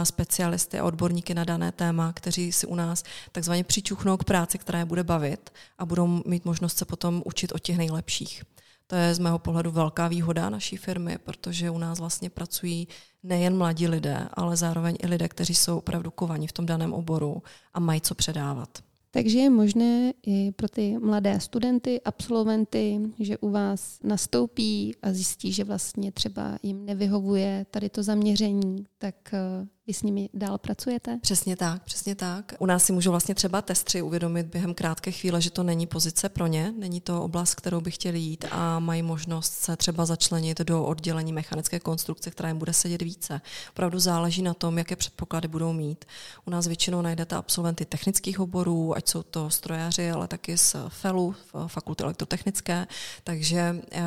specialisty 0.02 0.78
a 0.78 0.84
odborníky 0.84 1.34
na 1.34 1.44
dané 1.44 1.72
téma, 1.72 2.12
kteří 2.12 2.52
si 2.52 2.66
u 2.66 2.74
nás 2.74 3.04
takzvaně 3.32 3.64
přičuchnou 3.64 4.16
k 4.16 4.24
práci, 4.24 4.58
která 4.58 4.78
je 4.78 4.84
bude 4.84 5.04
bavit 5.04 5.50
a 5.78 5.86
budou 5.86 6.22
mít 6.26 6.44
možnost 6.44 6.78
se 6.78 6.84
potom 6.84 7.22
učit 7.24 7.52
od 7.52 7.60
těch 7.60 7.78
nejlepších. 7.78 8.42
To 8.90 8.96
je 8.96 9.14
z 9.14 9.18
mého 9.18 9.38
pohledu 9.38 9.70
velká 9.70 10.08
výhoda 10.08 10.50
naší 10.50 10.76
firmy, 10.76 11.18
protože 11.18 11.70
u 11.70 11.78
nás 11.78 11.98
vlastně 11.98 12.30
pracují 12.30 12.88
nejen 13.22 13.56
mladí 13.56 13.88
lidé, 13.88 14.28
ale 14.34 14.56
zároveň 14.56 14.96
i 15.02 15.06
lidé, 15.06 15.28
kteří 15.28 15.54
jsou 15.54 15.78
opravdu 15.78 16.10
kovaní 16.10 16.46
v 16.46 16.52
tom 16.52 16.66
daném 16.66 16.92
oboru 16.92 17.42
a 17.74 17.80
mají 17.80 18.00
co 18.00 18.14
předávat. 18.14 18.78
Takže 19.10 19.38
je 19.38 19.50
možné 19.50 20.12
i 20.26 20.52
pro 20.52 20.68
ty 20.68 20.98
mladé 20.98 21.40
studenty, 21.40 22.00
absolventy, 22.00 23.00
že 23.18 23.38
u 23.38 23.50
vás 23.50 23.98
nastoupí 24.04 24.94
a 25.02 25.12
zjistí, 25.12 25.52
že 25.52 25.64
vlastně 25.64 26.12
třeba 26.12 26.58
jim 26.62 26.86
nevyhovuje 26.86 27.66
tady 27.70 27.88
to 27.88 28.02
zaměření, 28.02 28.86
tak 28.98 29.34
eh, 29.34 29.66
vy 29.90 29.94
s 29.94 30.02
nimi 30.02 30.28
dál 30.34 30.58
pracujete? 30.58 31.18
Přesně 31.22 31.56
tak, 31.56 31.82
přesně 31.82 32.14
tak. 32.14 32.54
U 32.58 32.66
nás 32.66 32.84
si 32.84 32.92
můžou 32.92 33.10
vlastně 33.10 33.34
třeba 33.34 33.62
testři 33.62 34.02
uvědomit 34.02 34.46
během 34.46 34.74
krátké 34.74 35.10
chvíle, 35.10 35.40
že 35.40 35.50
to 35.50 35.62
není 35.62 35.86
pozice 35.86 36.28
pro 36.28 36.46
ně, 36.46 36.72
není 36.76 37.00
to 37.00 37.22
oblast, 37.22 37.54
kterou 37.54 37.80
by 37.80 37.90
chtěli 37.90 38.18
jít 38.18 38.44
a 38.50 38.78
mají 38.78 39.02
možnost 39.02 39.52
se 39.52 39.76
třeba 39.76 40.06
začlenit 40.06 40.60
do 40.60 40.84
oddělení 40.84 41.32
mechanické 41.32 41.80
konstrukce, 41.80 42.30
která 42.30 42.48
jim 42.48 42.58
bude 42.58 42.72
sedět 42.72 43.02
více. 43.02 43.40
Opravdu 43.70 43.98
záleží 43.98 44.42
na 44.42 44.54
tom, 44.54 44.78
jaké 44.78 44.96
předpoklady 44.96 45.48
budou 45.48 45.72
mít. 45.72 46.04
U 46.46 46.50
nás 46.50 46.66
většinou 46.66 47.02
najdete 47.02 47.36
absolventy 47.36 47.84
technických 47.84 48.40
oborů, 48.40 48.96
ať 48.96 49.08
jsou 49.08 49.22
to 49.22 49.50
strojaři, 49.50 50.10
ale 50.10 50.28
taky 50.28 50.58
z 50.58 50.76
FELu, 50.88 51.34
fakulty 51.66 52.04
elektrotechnické, 52.04 52.86
takže 53.24 53.76
eh, 53.92 54.02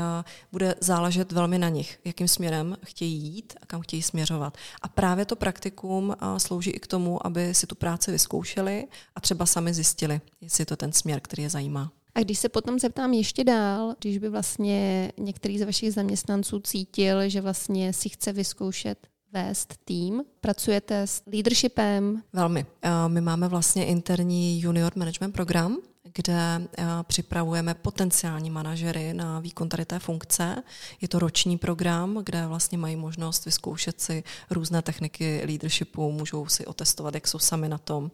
bude 0.52 0.76
záležet 0.80 1.32
velmi 1.32 1.58
na 1.58 1.70
nich, 1.70 2.00
jakým 2.06 2.28
směrem 2.28 2.78
chtějí 2.86 3.14
jít 3.14 3.54
a 3.62 3.66
kam 3.66 3.82
chtějí 3.82 4.02
směřovat. 4.02 4.58
A 4.82 4.88
právě 4.88 5.26
to 5.26 5.36
praktikum 5.36 5.73
praktikum 5.74 6.16
slouží 6.38 6.72
i 6.72 6.80
k 6.80 6.88
tomu, 6.88 7.28
aby 7.28 7.54
si 7.54 7.68
tu 7.68 7.76
práci 7.76 8.12
vyzkoušeli 8.12 8.88
a 9.16 9.22
třeba 9.22 9.46
sami 9.46 9.74
zjistili, 9.74 10.22
jestli 10.42 10.62
je 10.62 10.66
to 10.66 10.76
ten 10.76 10.92
směr, 10.92 11.20
který 11.20 11.44
je 11.44 11.50
zajímá. 11.50 11.92
A 12.16 12.20
když 12.20 12.40
se 12.40 12.50
potom 12.50 12.80
zeptám 12.80 13.14
ještě 13.14 13.44
dál, 13.44 13.96
když 14.00 14.18
by 14.18 14.30
vlastně 14.30 15.12
některý 15.18 15.60
z 15.60 15.66
vašich 15.66 15.94
zaměstnanců 15.94 16.60
cítil, 16.60 17.30
že 17.30 17.42
vlastně 17.42 17.94
si 17.94 18.10
chce 18.10 18.34
vyzkoušet 18.34 19.08
vést 19.32 19.74
tým, 19.86 20.24
pracujete 20.42 21.08
s 21.08 21.22
leadershipem? 21.34 22.22
Velmi. 22.34 22.66
My 23.08 23.22
máme 23.22 23.48
vlastně 23.48 23.86
interní 23.86 24.62
junior 24.62 24.92
management 24.96 25.32
program, 25.32 25.78
kde 26.14 26.68
eh, 26.78 26.86
připravujeme 27.04 27.74
potenciální 27.74 28.50
manažery 28.50 29.14
na 29.14 29.40
výkon 29.40 29.70
tady 29.70 29.86
té 29.86 30.00
funkce. 30.00 30.64
Je 31.02 31.08
to 31.08 31.20
roční 31.20 31.58
program, 31.58 32.20
kde 32.24 32.48
vlastně 32.48 32.78
mají 32.78 32.96
možnost 32.96 33.46
vyzkoušet 33.46 34.02
si 34.02 34.24
různé 34.50 34.82
techniky 34.82 35.42
leadershipu, 35.46 36.12
můžou 36.12 36.48
si 36.48 36.66
otestovat, 36.66 37.14
jak 37.14 37.28
jsou 37.28 37.40
sami 37.40 37.70
na 37.70 37.78
tom. 37.78 38.12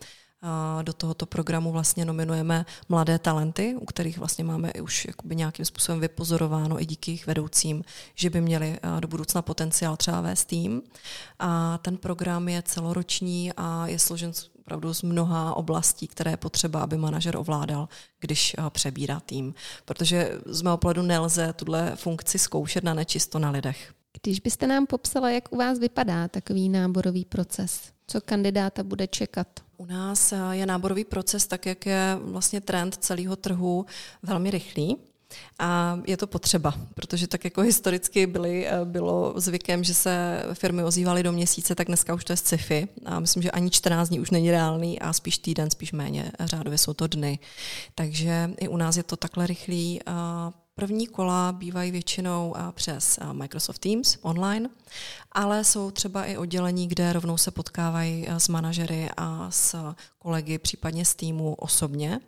Do 0.82 0.94
tohoto 0.94 1.26
programu 1.26 1.72
vlastně 1.72 2.06
nominujeme 2.06 2.66
mladé 2.90 3.20
talenty, 3.20 3.76
u 3.80 3.86
kterých 3.86 4.18
vlastně 4.18 4.44
máme 4.44 4.74
už 4.74 5.06
jakoby 5.06 5.36
nějakým 5.36 5.66
způsobem 5.66 6.00
vypozorováno 6.00 6.82
i 6.82 6.86
díky 6.86 7.12
jejich 7.12 7.28
vedoucím, 7.28 7.84
že 8.16 8.30
by 8.30 8.42
měli 8.42 8.80
eh, 8.84 9.02
do 9.02 9.08
budoucna 9.08 9.42
potenciál 9.42 9.98
třeba 9.98 10.22
vést 10.22 10.46
tým. 10.46 10.82
A 11.40 11.78
ten 11.78 11.98
program 11.98 12.50
je 12.50 12.62
celoroční 12.62 13.52
a 13.58 13.88
je 13.88 14.00
složen 14.00 14.32
opravdu 14.70 14.94
z 14.94 15.02
mnoha 15.02 15.56
oblastí, 15.56 16.08
které 16.08 16.32
je 16.32 16.38
potřeba, 16.38 16.82
aby 16.82 16.98
manažer 16.98 17.38
ovládal, 17.38 17.90
když 18.20 18.56
eh, 18.58 18.70
přebírá 18.70 19.20
tým. 19.20 19.54
Protože 19.86 20.40
z 20.46 20.62
mého 20.62 20.78
pohledu 20.78 21.02
nelze 21.02 21.54
tuhle 21.54 21.96
funkci 21.96 22.40
zkoušet 22.40 22.84
na 22.84 22.94
nečisto 22.94 23.40
na 23.40 23.50
lidech. 23.50 23.94
Když 24.22 24.40
byste 24.40 24.68
nám 24.68 24.88
popsala, 24.88 25.30
jak 25.30 25.54
u 25.54 25.58
vás 25.58 25.80
vypadá 25.80 26.28
takový 26.28 26.70
náborový 26.70 27.26
proces, 27.26 27.82
co 28.08 28.22
kandidáta 28.22 28.84
bude 28.84 29.08
čekat? 29.08 29.48
U 29.78 29.86
nás 29.86 30.32
eh, 30.32 30.38
je 30.52 30.66
náborový 30.66 31.06
proces, 31.06 31.48
tak 31.48 31.66
jak 31.66 31.86
je 31.86 32.18
vlastně 32.22 32.62
trend 32.62 32.96
celého 32.96 33.36
trhu, 33.36 33.86
velmi 34.24 34.52
rychlý. 34.52 34.98
A 35.60 36.00
je 36.08 36.18
to 36.18 36.28
potřeba, 36.28 36.74
protože 36.96 37.28
tak 37.28 37.44
jako 37.44 37.62
historicky 37.62 38.28
byly, 38.28 38.68
eh, 38.68 38.86
bylo 38.86 39.34
zvykem, 39.36 39.84
že 39.84 39.94
se 39.94 40.44
firmy 40.54 40.84
ozývaly 40.84 41.24
do 41.24 41.32
měsíce, 41.32 41.76
tak 41.76 41.88
dneska 41.88 42.14
už 42.14 42.24
to 42.24 42.34
je 42.34 42.38
sci-fi. 42.38 42.88
A 43.06 43.20
myslím, 43.20 43.44
že 43.44 43.52
ani 43.52 43.70
14 43.70 44.10
dní 44.10 44.20
už 44.20 44.30
není 44.30 44.52
reálný 44.52 45.00
a 45.00 45.14
spíš 45.14 45.38
týden, 45.38 45.70
spíš 45.70 45.92
méně. 45.92 46.32
Řádově 46.40 46.78
jsou 46.78 46.94
to 46.94 47.08
dny. 47.08 47.40
Takže 47.96 48.52
i 48.58 48.68
u 48.68 48.78
nás 48.78 48.98
je 48.98 49.04
to 49.04 49.16
takhle 49.16 49.48
rychlý. 49.48 50.00
První 50.76 51.08
kola 51.08 51.52
bývají 51.52 51.92
většinou 51.92 52.56
přes 52.72 53.20
Microsoft 53.32 53.80
Teams 53.80 54.18
online, 54.22 54.70
ale 55.32 55.64
jsou 55.64 55.92
třeba 55.92 56.26
i 56.26 56.38
oddělení, 56.38 56.88
kde 56.88 57.14
rovnou 57.14 57.38
se 57.38 57.52
potkávají 57.52 58.28
s 58.30 58.48
manažery 58.48 59.10
a 59.18 59.52
s 59.52 59.94
kolegy, 60.20 60.58
případně 60.58 61.06
z 61.06 61.16
týmu 61.16 61.54
osobně 61.54 62.20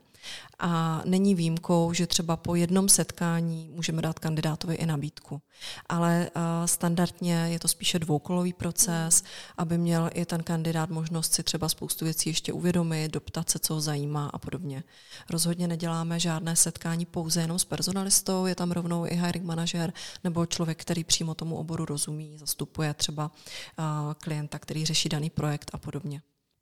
A 0.60 1.02
není 1.06 1.36
výjimkou, 1.36 1.94
že 1.94 2.08
třeba 2.08 2.38
po 2.38 2.56
jednom 2.56 2.90
setkání 2.90 3.70
můžeme 3.76 4.02
dát 4.02 4.20
kandidátovi 4.20 4.76
i 4.76 4.86
nabídku. 4.86 5.42
Ale 5.90 6.30
uh, 6.36 6.42
standardně 6.66 7.34
je 7.34 7.60
to 7.60 7.68
spíše 7.68 8.00
dvoukolový 8.00 8.54
proces, 8.54 9.24
aby 9.58 9.78
měl 9.78 10.10
i 10.14 10.26
ten 10.26 10.44
kandidát 10.44 10.90
možnost 10.90 11.34
si 11.34 11.44
třeba 11.44 11.70
spoustu 11.70 12.06
věcí 12.06 12.30
ještě 12.30 12.54
uvědomit, 12.54 13.12
doptat 13.12 13.50
se, 13.50 13.60
co 13.60 13.74
ho 13.74 13.82
zajímá 13.82 14.30
a 14.34 14.38
podobně. 14.38 14.84
Rozhodně 15.30 15.68
neděláme 15.68 16.20
žádné 16.20 16.56
setkání 16.56 17.06
pouze 17.06 17.42
jenom 17.42 17.60
s 17.60 17.66
personalistou, 17.66 18.46
je 18.46 18.56
tam 18.56 18.72
rovnou 18.72 19.06
i 19.06 19.16
hiring 19.16 19.46
manažer 19.46 19.94
nebo 20.24 20.46
člověk, 20.46 20.82
který 20.82 21.04
přímo 21.04 21.36
tomu 21.36 21.56
oboru 21.56 21.86
rozumí, 21.86 22.38
zastupuje 22.38 22.94
třeba 22.94 23.32
uh, 23.80 23.86
klienta, 24.14 24.60
který 24.60 24.86
řeší 24.86 25.10
daný 25.10 25.30
projekt 25.30 25.72
a 25.74 25.78
podobně. 25.78 26.22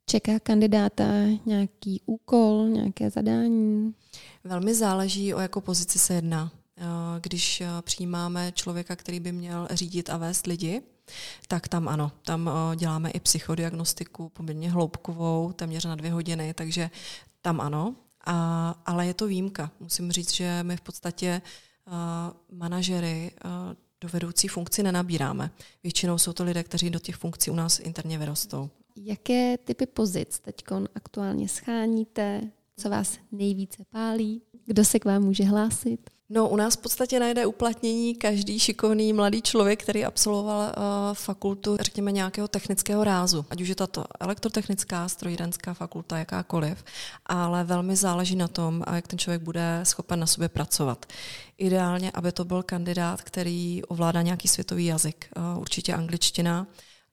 Čeká 0.09 0.39
kandidáta 0.39 1.03
nějaký 1.45 2.01
úkol, 2.05 2.67
nějaké 2.69 3.09
zadání? 3.09 3.95
Velmi 4.43 4.75
záleží, 4.75 5.33
o 5.33 5.39
jakou 5.39 5.61
pozici 5.61 5.99
se 5.99 6.13
jedná. 6.13 6.51
Eh, 6.77 6.83
když 7.21 7.61
eh, 7.61 7.67
přijímáme 7.81 8.51
člověka, 8.51 8.95
který 8.95 9.19
by 9.19 9.31
měl 9.31 9.67
řídit 9.71 10.09
a 10.09 10.17
vést 10.17 10.47
lidi, 10.47 10.81
tak 11.47 11.67
tam 11.67 11.87
ano, 11.87 12.11
tam 12.25 12.49
eh, 12.49 12.75
děláme 12.75 13.09
i 13.09 13.19
psychodiagnostiku 13.19 14.29
poměrně 14.29 14.71
hloubkovou, 14.71 15.51
téměř 15.51 15.85
na 15.85 15.95
dvě 15.95 16.11
hodiny, 16.11 16.53
takže 16.53 16.89
tam 17.41 17.61
ano, 17.61 17.95
a, 18.25 18.75
ale 18.85 19.05
je 19.07 19.13
to 19.13 19.27
výjimka. 19.27 19.71
Musím 19.79 20.11
říct, 20.11 20.33
že 20.33 20.63
my 20.63 20.77
v 20.77 20.81
podstatě 20.81 21.41
uh, 21.87 21.93
manažery 22.57 23.31
uh, 23.45 23.51
do 24.01 24.09
vedoucí 24.09 24.47
funkci 24.47 24.83
nenabíráme. 24.83 25.51
Většinou 25.83 26.17
jsou 26.17 26.33
to 26.33 26.43
lidé, 26.43 26.63
kteří 26.63 26.89
do 26.89 26.99
těch 26.99 27.15
funkcí 27.15 27.51
u 27.51 27.55
nás 27.55 27.79
interně 27.79 28.17
vyrostou. 28.17 28.69
Jaké 28.96 29.58
typy 29.58 29.86
pozic 29.86 30.39
teď 30.39 30.55
aktuálně 30.96 31.48
scháníte? 31.48 32.41
Co 32.77 32.89
vás 32.89 33.17
nejvíce 33.31 33.84
pálí? 33.89 34.41
Kdo 34.65 34.86
se 34.86 35.00
k 35.00 35.05
vám 35.05 35.24
může 35.24 35.43
hlásit? 35.43 36.10
No, 36.31 36.50
u 36.50 36.55
nás 36.55 36.74
v 36.74 36.77
podstatě 36.77 37.19
najde 37.19 37.46
uplatnění 37.46 38.15
každý 38.15 38.60
šikovný 38.60 39.13
mladý 39.13 39.41
člověk, 39.41 39.84
který 39.84 40.05
absolvoval 40.05 40.60
uh, 40.60 40.74
fakultu, 41.13 41.77
řekněme, 41.81 42.12
nějakého 42.12 42.48
technického 42.48 43.03
rázu. 43.03 43.46
Ať 43.50 43.62
už 43.62 43.67
je 43.67 43.75
to 43.75 43.88
elektrotechnická, 44.19 45.10
strojírenská 45.10 45.74
fakulta, 45.74 46.17
jakákoliv. 46.17 46.84
Ale 47.25 47.63
velmi 47.63 47.96
záleží 47.96 48.36
na 48.36 48.48
tom, 48.48 48.84
jak 48.96 49.08
ten 49.08 49.19
člověk 49.19 49.41
bude 49.41 49.79
schopen 49.84 50.19
na 50.19 50.27
sobě 50.27 50.50
pracovat. 50.50 51.05
Ideálně, 51.58 52.12
aby 52.12 52.31
to 52.31 52.46
byl 52.46 52.63
kandidát, 52.63 53.22
který 53.22 53.81
ovládá 53.84 54.22
nějaký 54.22 54.48
světový 54.48 54.86
jazyk. 54.86 55.29
Uh, 55.38 55.62
určitě 55.62 55.93
angličtina, 55.93 56.67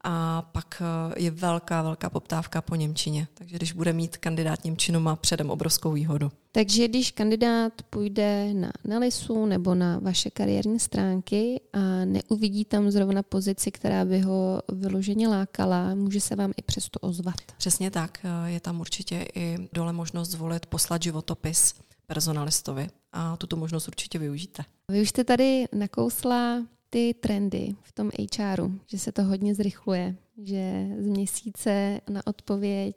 a 0.08 0.42
pak 0.42 0.82
eh, 0.82 1.22
je 1.22 1.30
velká, 1.30 1.82
velká 1.82 2.10
poptávka 2.10 2.62
po 2.62 2.75
Němčině. 2.75 3.28
Takže 3.34 3.56
když 3.56 3.72
bude 3.72 3.92
mít 3.92 4.16
kandidát 4.16 4.64
Němčinu, 4.64 5.00
má 5.00 5.16
předem 5.16 5.50
obrovskou 5.50 5.92
výhodu. 5.92 6.32
Takže 6.52 6.88
když 6.88 7.10
kandidát 7.10 7.72
půjde 7.90 8.54
na 8.54 8.72
Nelisu 8.84 9.46
nebo 9.46 9.75
na 9.75 9.98
vaše 9.98 10.30
kariérní 10.30 10.80
stránky 10.80 11.60
a 11.72 12.04
neuvidí 12.04 12.64
tam 12.64 12.90
zrovna 12.90 13.22
pozici, 13.22 13.70
která 13.70 14.04
by 14.04 14.20
ho 14.20 14.62
vyloženě 14.72 15.28
lákala, 15.28 15.94
může 15.94 16.20
se 16.20 16.36
vám 16.36 16.52
i 16.56 16.62
přesto 16.62 16.98
ozvat. 17.00 17.36
Přesně 17.58 17.90
tak. 17.90 18.18
Eh, 18.25 18.50
je 18.50 18.60
tam 18.60 18.80
určitě 18.80 19.26
i 19.34 19.68
dole 19.72 19.92
možnost 19.92 20.28
zvolit, 20.28 20.66
poslat 20.66 21.02
životopis 21.02 21.75
personalistovi 22.06 22.88
a 23.12 23.36
tuto 23.36 23.56
možnost 23.56 23.88
určitě 23.88 24.18
využijte. 24.18 24.62
Vy 24.90 25.02
už 25.02 25.08
jste 25.08 25.25
tady 25.25 25.64
nakousla 25.72 26.62
ty 26.96 27.14
trendy 27.14 27.74
v 27.82 27.92
tom 27.92 28.10
HRu, 28.38 28.72
že 28.86 28.98
se 28.98 29.12
to 29.12 29.24
hodně 29.24 29.54
zrychluje, 29.54 30.16
že 30.38 30.88
z 30.98 31.08
měsíce 31.08 32.00
na 32.10 32.26
odpověď, 32.26 32.96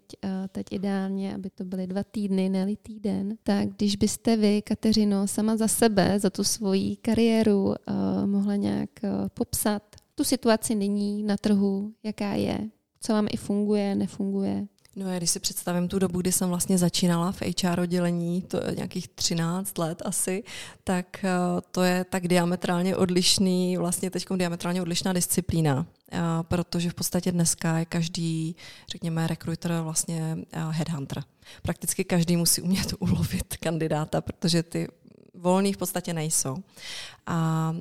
teď 0.52 0.66
ideálně, 0.72 1.36
aby 1.36 1.50
to 1.50 1.64
byly 1.64 1.88
dva 1.88 2.04
týdny, 2.04 2.50
ne 2.50 2.76
týden, 2.76 3.38
tak 3.44 3.70
když 3.70 3.96
byste 3.96 4.38
vy, 4.38 4.62
Kateřino, 4.62 5.28
sama 5.28 5.58
za 5.58 5.68
sebe, 5.68 6.20
za 6.20 6.30
tu 6.30 6.44
svoji 6.44 6.96
kariéru 6.96 7.74
mohla 8.26 8.56
nějak 8.56 8.90
popsat 9.34 9.84
tu 10.16 10.24
situaci 10.24 10.76
nyní 10.76 11.24
na 11.24 11.38
trhu, 11.38 11.94
jaká 12.04 12.34
je, 12.34 12.70
co 13.02 13.14
vám 13.14 13.28
i 13.32 13.38
funguje, 13.38 13.96
nefunguje, 13.96 14.68
No 14.96 15.12
já 15.12 15.18
když 15.18 15.30
si 15.30 15.40
představím 15.40 15.88
tu 15.88 16.00
dobu, 16.00 16.22
kdy 16.22 16.32
jsem 16.32 16.50
vlastně 16.50 16.78
začínala 16.78 17.32
v 17.32 17.42
HR 17.42 17.80
oddělení, 17.80 18.42
to 18.42 18.58
je 18.58 18.76
nějakých 18.76 19.08
13 19.08 19.78
let 19.78 20.02
asi, 20.06 20.44
tak 20.84 21.24
eh, 21.24 21.30
to 21.72 21.84
je 21.84 22.04
tak 22.04 22.28
diametrálně 22.28 22.96
odlišný, 22.96 23.78
vlastně 23.78 24.10
teď 24.10 24.26
diametrálně 24.36 24.82
odlišná 24.82 25.14
disciplína, 25.14 25.86
eh, 26.12 26.20
protože 26.42 26.90
v 26.90 26.94
podstatě 26.94 27.32
dneska 27.32 27.80
je 27.80 27.86
každý, 27.86 28.56
řekněme, 28.92 29.28
rekruter 29.28 29.80
vlastně 29.82 30.38
eh, 30.52 30.60
headhunter. 30.70 31.24
Prakticky 31.62 32.04
každý 32.04 32.38
musí 32.38 32.62
umět 32.62 32.94
ulovit 33.00 33.58
kandidáta, 33.60 34.22
protože 34.22 34.64
ty 34.64 34.88
volný 35.42 35.74
v 35.74 35.78
podstatě 35.78 36.14
nejsou. 36.14 36.58
A 37.26 37.74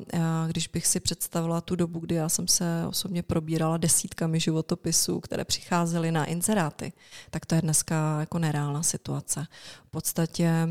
když 0.47 0.69
bych 0.69 0.87
si 0.87 1.01
představila 1.01 1.61
tu 1.61 1.77
dobu, 1.77 1.99
kdy 1.99 2.15
já 2.15 2.29
jsem 2.29 2.49
se 2.49 2.85
osobně 2.89 3.23
probírala 3.23 3.77
desítkami 3.77 4.41
životopisů, 4.41 5.21
které 5.21 5.45
přicházely 5.45 6.13
na 6.13 6.25
inzeráty, 6.25 6.93
tak 7.31 7.47
to 7.47 7.55
je 7.55 7.63
dneska 7.63 8.21
jako 8.21 8.39
nereálná 8.39 8.83
situace. 8.83 9.47
V 9.87 9.91
podstatě 9.91 10.69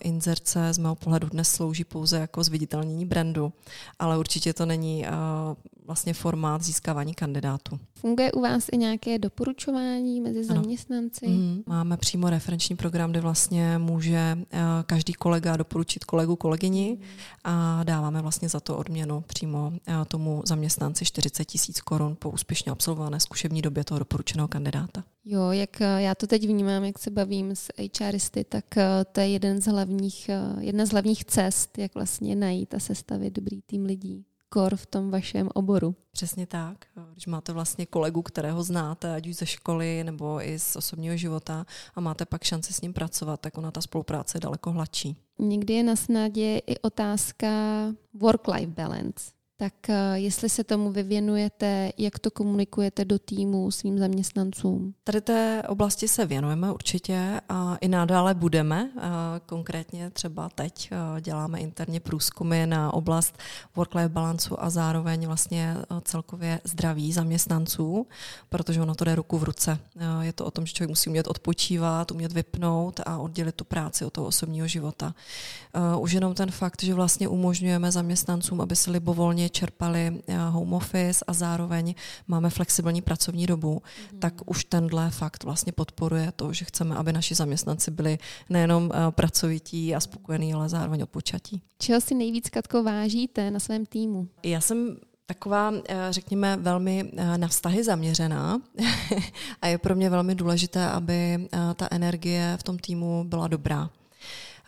inzerce 0.00 0.72
z 0.72 0.78
mého 0.78 0.94
pohledu 0.94 1.28
dnes 1.28 1.50
slouží 1.50 1.84
pouze 1.84 2.18
jako 2.18 2.44
zviditelnění 2.44 3.06
brandu, 3.06 3.52
ale 3.98 4.18
určitě 4.18 4.52
to 4.52 4.66
není 4.66 5.06
vlastně 5.88 6.14
formát 6.14 6.62
získávání 6.62 7.14
kandidátů. 7.14 7.78
Funguje 7.94 8.32
u 8.32 8.40
vás 8.40 8.66
i 8.72 8.76
nějaké 8.76 9.18
doporučování 9.18 10.20
mezi 10.20 10.44
zaměstnanci? 10.44 11.28
Mm, 11.28 11.62
máme 11.66 11.96
přímo 11.96 12.30
referenční 12.30 12.76
program, 12.76 13.10
kde 13.10 13.20
vlastně 13.20 13.78
může 13.78 14.38
každý 14.86 15.12
kolega 15.12 15.56
doporučit 15.56 16.04
kolegu, 16.04 16.36
kolegyni 16.36 16.98
a 17.44 17.84
dáváme 17.84 18.22
vlastně 18.22 18.48
za 18.48 18.60
to 18.60 18.76
odměnu 18.76 19.24
přímo 19.26 19.72
eh, 19.86 19.92
tomu 20.08 20.42
zaměstnanci 20.46 21.04
40 21.04 21.44
tisíc 21.44 21.80
korun 21.80 22.16
po 22.18 22.30
úspěšně 22.30 22.72
absolvované 22.72 23.20
zkušební 23.20 23.62
době 23.62 23.84
toho 23.84 23.98
doporučeného 23.98 24.48
kandidáta. 24.48 25.04
Jo, 25.24 25.50
jak 25.50 25.80
eh, 25.80 26.02
já 26.02 26.14
to 26.14 26.26
teď 26.26 26.46
vnímám, 26.46 26.84
jak 26.84 26.98
se 26.98 27.10
bavím 27.10 27.56
s 27.56 27.68
HRisty, 28.00 28.44
tak 28.44 28.76
eh, 28.76 29.04
to 29.12 29.20
je 29.20 29.28
jeden 29.28 29.60
z 29.60 29.66
hlavních, 29.66 30.30
jedna 30.60 30.86
z 30.86 30.90
hlavních 30.90 31.24
cest, 31.24 31.78
jak 31.78 31.94
vlastně 31.94 32.36
najít 32.36 32.74
a 32.74 32.78
sestavit 32.78 33.32
dobrý 33.32 33.62
tým 33.62 33.84
lidí 33.84 34.24
kor 34.48 34.76
v 34.76 34.86
tom 34.86 35.10
vašem 35.10 35.48
oboru. 35.54 35.94
Přesně 36.12 36.46
tak. 36.46 36.84
Když 37.12 37.26
máte 37.26 37.52
vlastně 37.52 37.86
kolegu, 37.86 38.22
kterého 38.22 38.62
znáte, 38.62 39.14
ať 39.14 39.26
už 39.26 39.36
ze 39.36 39.46
školy 39.46 40.04
nebo 40.04 40.42
i 40.42 40.58
z 40.58 40.76
osobního 40.76 41.16
života 41.16 41.66
a 41.94 42.00
máte 42.00 42.26
pak 42.26 42.44
šanci 42.44 42.72
s 42.72 42.80
ním 42.80 42.92
pracovat, 42.92 43.40
tak 43.40 43.58
ona 43.58 43.70
ta 43.70 43.80
spolupráce 43.80 44.36
je 44.36 44.40
daleko 44.40 44.72
hladší. 44.72 45.16
Někdy 45.38 45.74
je 45.74 45.82
na 45.82 45.96
snadě 45.96 46.58
i 46.66 46.78
otázka 46.78 47.48
work-life 48.14 48.74
balance 48.74 49.37
tak 49.60 49.90
eh, 49.90 49.94
jestli 50.14 50.48
se 50.48 50.64
tomu 50.64 50.92
vyvěnujete, 50.92 51.92
jak 51.98 52.18
to 52.18 52.30
komunikujete 52.30 53.04
do 53.04 53.18
týmu 53.18 53.70
svým 53.70 53.98
zaměstnancům? 53.98 54.94
Tady 55.04 55.20
té 55.20 55.62
oblasti 55.68 56.08
se 56.08 56.26
věnujeme 56.26 56.72
určitě 56.72 57.40
a 57.48 57.76
i 57.80 57.88
nadále 57.88 58.34
budeme. 58.34 58.90
Konkrétně 59.46 60.10
třeba 60.10 60.48
teď 60.48 60.90
eh, 60.92 61.20
děláme 61.20 61.60
interně 61.60 62.00
průzkumy 62.00 62.66
na 62.66 62.94
oblast 62.94 63.38
work-life 63.76 64.08
balancu 64.08 64.62
a 64.62 64.70
zároveň 64.70 65.26
vlastně 65.26 65.76
eh, 65.78 66.00
celkově 66.04 66.60
zdraví 66.64 67.12
zaměstnanců, 67.12 68.06
protože 68.48 68.82
ono 68.82 68.94
to 68.94 69.04
jde 69.04 69.14
ruku 69.14 69.38
v 69.38 69.44
ruce. 69.44 69.78
Je 70.20 70.32
to 70.32 70.44
o 70.44 70.50
tom, 70.50 70.66
že 70.66 70.72
člověk 70.72 70.88
musí 70.88 71.10
umět 71.10 71.26
odpočívat, 71.26 72.10
umět 72.10 72.32
vypnout 72.32 73.00
a 73.06 73.18
oddělit 73.18 73.54
tu 73.54 73.64
práci 73.64 74.04
od 74.04 74.12
toho 74.12 74.26
osobního 74.26 74.66
života. 74.66 75.14
Už 75.98 76.12
jenom 76.12 76.34
ten 76.34 76.50
fakt, 76.50 76.82
že 76.82 76.94
vlastně 76.94 77.28
umožňujeme 77.28 77.92
zaměstnancům, 77.92 78.60
aby 78.60 78.76
se 78.76 78.90
libovolně 78.90 79.47
čerpali 79.50 80.22
eh, 80.26 80.36
home 80.38 80.72
office 80.72 81.24
a 81.26 81.32
zároveň 81.32 81.94
máme 82.28 82.50
flexibilní 82.50 83.02
pracovní 83.02 83.46
dobu, 83.46 83.82
mm. 84.12 84.18
tak 84.18 84.34
už 84.46 84.64
tenhle 84.64 85.10
fakt 85.10 85.44
vlastně 85.44 85.72
podporuje 85.72 86.32
to, 86.36 86.52
že 86.52 86.64
chceme, 86.64 86.94
aby 86.94 87.12
naši 87.12 87.34
zaměstnanci 87.34 87.90
byli 87.90 88.18
nejenom 88.48 88.90
eh, 88.94 89.10
pracovití 89.10 89.94
a 89.94 90.00
spokojení, 90.00 90.54
ale 90.54 90.68
zároveň 90.68 91.02
odpočatí. 91.02 91.62
Čeho 91.78 92.00
si 92.00 92.14
nejvíc, 92.14 92.50
Katko, 92.50 92.82
vážíte 92.82 93.50
na 93.50 93.60
svém 93.60 93.86
týmu? 93.86 94.28
Já 94.42 94.60
jsem 94.60 94.96
taková, 95.26 95.72
eh, 95.88 95.96
řekněme, 96.10 96.56
velmi 96.56 97.12
na 97.36 97.48
vztahy 97.48 97.84
zaměřená 97.84 98.60
a 99.62 99.66
je 99.66 99.78
pro 99.78 99.94
mě 99.94 100.10
velmi 100.10 100.34
důležité, 100.34 100.88
aby 100.88 101.48
ta 101.76 101.88
energie 101.90 102.56
v 102.60 102.62
tom 102.62 102.78
týmu 102.78 103.24
byla 103.24 103.48
dobrá. 103.48 103.90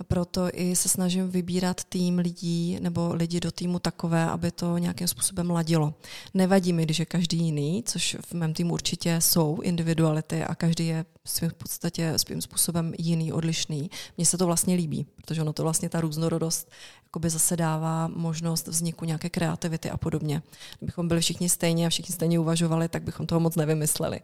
Proto 0.09 0.49
i 0.53 0.77
se 0.77 0.89
snažím 0.89 1.31
vybírat 1.31 1.85
tým 1.85 2.19
lidí 2.19 2.79
nebo 2.81 3.15
lidi 3.15 3.41
do 3.41 3.51
týmu 3.51 3.79
takové, 3.79 4.25
aby 4.25 4.51
to 4.51 4.79
nějakým 4.79 5.09
způsobem 5.09 5.51
ladilo. 5.51 5.95
Nevadí 6.35 6.73
mi, 6.73 6.83
když 6.83 6.99
je 6.99 7.05
každý 7.05 7.39
jiný, 7.39 7.83
což 7.87 8.17
v 8.27 8.35
mém 8.35 8.55
týmu 8.55 8.75
určitě 8.75 9.21
jsou 9.21 9.61
individuality 9.61 10.45
a 10.45 10.55
každý 10.55 10.87
je 10.87 11.05
svým 11.25 11.51
v 11.51 11.55
podstatě 11.55 12.13
svým 12.17 12.41
způsobem 12.43 12.93
jiný, 12.99 13.33
odlišný. 13.33 13.91
Mně 14.17 14.27
se 14.27 14.39
to 14.39 14.47
vlastně 14.47 14.75
líbí, 14.75 15.07
protože 15.17 15.43
ono 15.43 15.53
to 15.53 15.63
vlastně 15.63 15.89
ta 15.89 16.01
různorodost 16.01 16.71
jakoby 17.11 17.31
zase 17.31 17.57
dává 17.57 18.09
možnost 18.09 18.69
vzniku 18.69 19.05
nějaké 19.05 19.31
kreativity 19.31 19.91
a 19.91 19.97
podobně. 19.97 20.43
Kdybychom 20.79 21.09
byli 21.09 21.21
všichni 21.21 21.49
stejně 21.49 21.87
a 21.87 21.91
všichni 21.91 22.15
stejně 22.15 22.39
uvažovali, 22.39 22.89
tak 22.89 23.03
bychom 23.03 23.27
toho 23.27 23.41
moc 23.41 23.57
nevymysleli. 23.57 24.21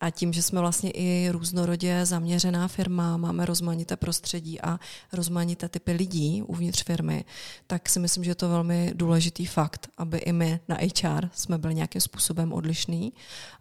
A 0.00 0.10
tím, 0.10 0.32
že 0.32 0.42
jsme 0.42 0.60
vlastně 0.60 0.90
i 0.90 1.28
různorodě 1.30 2.06
zaměřená 2.06 2.68
firma, 2.68 3.16
máme 3.16 3.46
rozmanité 3.46 3.96
prostředí 3.96 4.60
a 4.60 4.80
rozmanité 5.16 5.68
typy 5.68 5.92
lidí 5.92 6.42
uvnitř 6.42 6.84
firmy, 6.84 7.24
tak 7.66 7.88
si 7.88 8.00
myslím, 8.00 8.24
že 8.24 8.30
je 8.30 8.34
to 8.34 8.48
velmi 8.48 8.92
důležitý 8.94 9.46
fakt, 9.46 9.88
aby 9.96 10.18
i 10.18 10.32
my 10.32 10.60
na 10.68 10.76
HR 10.76 11.28
jsme 11.32 11.58
byli 11.58 11.74
nějakým 11.74 12.00
způsobem 12.00 12.52
odlišní 12.52 13.12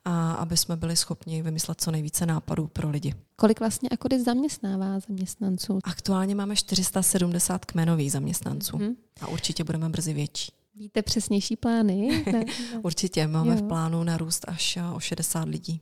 a 0.06 0.32
aby 0.34 0.58
jsme 0.58 0.76
byli 0.76 0.96
schopni 0.96 1.42
vymyslet 1.42 1.82
co 1.82 1.92
nejvíce 1.92 2.26
nápadů 2.26 2.68
pro 2.68 2.90
lidi. 2.90 3.14
Kolik 3.36 3.60
vlastně 3.60 3.90
Akodis 3.90 4.24
zaměstnává 4.24 5.00
zaměstnanců? 5.00 5.80
Aktuálně 5.84 6.36
máme 6.36 6.56
470 6.56 7.66
kmenových 7.66 8.12
zaměstnanců 8.12 8.78
hmm. 8.78 8.96
a 9.22 9.28
určitě 9.28 9.64
budeme 9.64 9.90
brzy 9.90 10.14
větší. 10.14 10.52
Víte 10.76 11.02
přesnější 11.02 11.56
plány? 11.56 12.26
Určitě, 12.82 13.28
máme 13.28 13.52
jo. 13.52 13.58
v 13.58 13.68
plánu 13.68 14.04
narůst 14.04 14.46
až 14.48 14.80
o 14.96 15.00
60 15.00 15.50
lidí. 15.50 15.82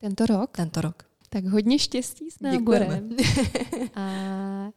Tento 0.00 0.26
rok? 0.26 0.50
Tento 0.56 0.80
rok. 0.80 1.09
Tak 1.32 1.44
hodně 1.44 1.78
štěstí 1.78 2.30
s 2.30 2.40
náborem. 2.40 3.16
a 3.94 4.10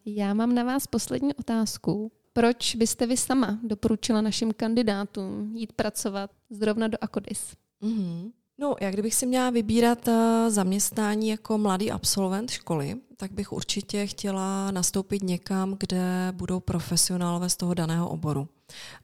já 0.05 0.33
mám 0.33 0.55
na 0.55 0.63
vás 0.63 0.87
poslední 0.87 1.33
otázku. 1.33 2.11
Proč 2.33 2.75
byste 2.75 3.07
vy 3.07 3.17
sama 3.17 3.59
doporučila 3.63 4.21
našim 4.21 4.53
kandidátům 4.53 5.55
jít 5.55 5.73
pracovat 5.73 6.31
zrovna 6.49 6.87
do 6.87 6.97
Akodis? 7.01 7.53
Mm-hmm. 7.81 8.31
No, 8.57 8.75
jak 8.81 8.93
kdybych 8.93 9.15
si 9.15 9.25
měla 9.25 9.49
vybírat 9.49 10.07
eh, 10.07 10.45
zaměstnání 10.49 11.29
jako 11.29 11.57
mladý 11.57 11.91
absolvent 11.91 12.49
školy, 12.51 12.95
tak 13.17 13.31
bych 13.31 13.51
určitě 13.51 14.07
chtěla 14.07 14.71
nastoupit 14.71 15.23
někam, 15.23 15.75
kde 15.79 16.31
budou 16.31 16.59
profesionálové 16.59 17.49
z 17.49 17.57
toho 17.57 17.73
daného 17.73 18.09
oboru. 18.09 18.47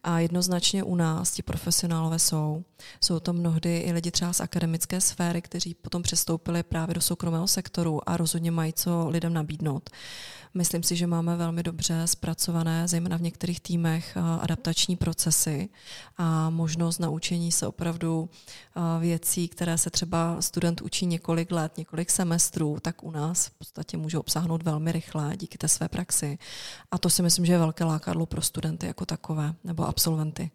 A 0.03 0.19
jednoznačně 0.19 0.83
u 0.83 0.95
nás 0.95 1.31
ti 1.31 1.43
profesionálové 1.43 2.19
jsou. 2.19 2.63
Jsou 3.03 3.19
to 3.19 3.33
mnohdy 3.33 3.77
i 3.77 3.91
lidi 3.91 4.11
třeba 4.11 4.33
z 4.33 4.41
akademické 4.41 5.01
sféry, 5.01 5.41
kteří 5.41 5.73
potom 5.73 6.03
přestoupili 6.03 6.63
právě 6.63 6.95
do 6.95 7.01
soukromého 7.01 7.47
sektoru 7.47 8.09
a 8.09 8.17
rozhodně 8.17 8.51
mají 8.51 8.73
co 8.73 9.09
lidem 9.09 9.33
nabídnout. 9.33 9.89
Myslím 10.53 10.83
si, 10.83 10.95
že 10.95 11.07
máme 11.07 11.35
velmi 11.35 11.63
dobře 11.63 12.01
zpracované, 12.05 12.87
zejména 12.87 13.17
v 13.17 13.21
některých 13.21 13.59
týmech, 13.59 14.17
eh, 14.17 14.21
adaptační 14.41 14.95
procesy 14.95 15.69
a 16.17 16.49
možnost 16.49 16.99
naučení 16.99 17.51
se 17.51 17.67
opravdu 17.67 18.29
eh, 18.29 18.99
věcí, 18.99 19.47
které 19.47 19.77
se 19.77 19.89
třeba 19.89 20.41
student 20.41 20.81
učí 20.81 21.05
několik 21.05 21.51
let, 21.51 21.77
několik 21.77 22.09
semestrů, 22.09 22.77
tak 22.81 23.03
u 23.03 23.11
nás 23.11 23.45
v 23.45 23.51
podstatě 23.51 23.97
může 23.99 24.17
obsáhnout 24.17 24.63
velmi 24.63 24.91
rychle 24.91 25.37
díky 25.37 25.57
té 25.57 25.67
své 25.67 25.89
praxi. 25.89 26.37
A 26.91 26.97
to 26.97 27.09
si 27.09 27.21
myslím, 27.21 27.45
že 27.45 27.53
je 27.53 27.59
velké 27.59 27.83
lákadlo 27.83 28.25
pro 28.25 28.41
studenty 28.41 28.87
jako 28.87 29.05
takové 29.05 29.53
nebo 29.63 29.87
absolventy. 29.87 30.51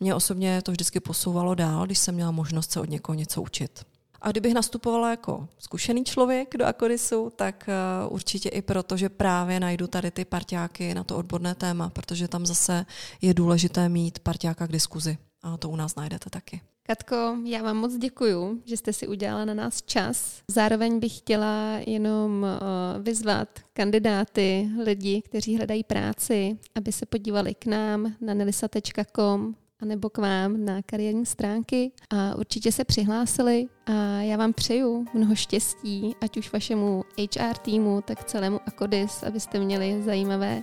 Mě 0.00 0.14
osobně 0.14 0.62
to 0.62 0.72
vždycky 0.72 1.00
posouvalo 1.00 1.54
dál, 1.54 1.86
když 1.86 1.98
jsem 1.98 2.14
měla 2.14 2.30
možnost 2.30 2.70
se 2.70 2.80
od 2.80 2.90
někoho 2.90 3.14
něco 3.14 3.42
učit. 3.42 3.86
A 4.20 4.30
kdybych 4.30 4.54
nastupovala 4.54 5.10
jako 5.10 5.48
zkušený 5.58 6.04
člověk 6.04 6.56
do 6.56 6.66
Akodisu, 6.66 7.32
tak 7.36 7.68
uh, 7.68 8.14
určitě 8.14 8.48
i 8.48 8.62
proto, 8.62 8.96
že 8.96 9.08
právě 9.08 9.60
najdu 9.60 9.86
tady 9.86 10.10
ty 10.10 10.24
parťáky 10.24 10.94
na 10.94 11.04
to 11.04 11.16
odborné 11.16 11.54
téma, 11.54 11.90
protože 11.90 12.28
tam 12.28 12.46
zase 12.46 12.86
je 13.22 13.34
důležité 13.34 13.88
mít 13.88 14.18
parťáka 14.18 14.66
k 14.66 14.72
diskuzi. 14.72 15.18
A 15.42 15.56
to 15.56 15.68
u 15.68 15.76
nás 15.76 15.94
najdete 15.94 16.30
taky. 16.30 16.60
Katko, 16.90 17.36
já 17.44 17.62
vám 17.62 17.76
moc 17.76 17.96
děkuju, 17.96 18.62
že 18.64 18.76
jste 18.76 18.92
si 18.92 19.08
udělala 19.08 19.44
na 19.44 19.54
nás 19.54 19.82
čas. 19.82 20.42
Zároveň 20.48 20.98
bych 20.98 21.18
chtěla 21.18 21.78
jenom 21.86 22.42
uh, 22.42 23.02
vyzvat 23.02 23.48
kandidáty, 23.72 24.70
lidi, 24.84 25.22
kteří 25.22 25.56
hledají 25.56 25.84
práci, 25.84 26.58
aby 26.74 26.92
se 26.92 27.06
podívali 27.06 27.54
k 27.54 27.66
nám 27.66 28.14
na 28.20 28.34
nelisa.com, 28.34 29.54
anebo 29.80 30.10
k 30.10 30.18
vám 30.18 30.64
na 30.64 30.82
kariérní 30.82 31.26
stránky 31.26 31.92
a 32.10 32.34
určitě 32.34 32.72
se 32.72 32.84
přihlásili 32.84 33.66
a 33.86 33.92
já 34.20 34.36
vám 34.36 34.52
přeju 34.52 35.06
mnoho 35.14 35.34
štěstí, 35.34 36.16
ať 36.20 36.36
už 36.36 36.52
vašemu 36.52 37.04
HR 37.18 37.56
týmu, 37.62 38.02
tak 38.06 38.24
celému 38.24 38.60
Akodis, 38.66 39.22
abyste 39.22 39.58
měli 39.58 40.02
zajímavé 40.02 40.62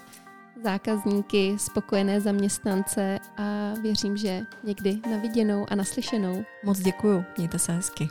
zákazníky, 0.63 1.55
spokojené 1.59 2.21
zaměstnance 2.21 3.19
a 3.37 3.73
věřím, 3.81 4.17
že 4.17 4.45
někdy 4.63 4.99
na 5.11 5.17
viděnou 5.17 5.65
a 5.69 5.75
naslyšenou. 5.75 6.45
Moc 6.63 6.79
děkuju, 6.79 7.25
mějte 7.37 7.59
se 7.59 7.71
hezky. 7.71 8.09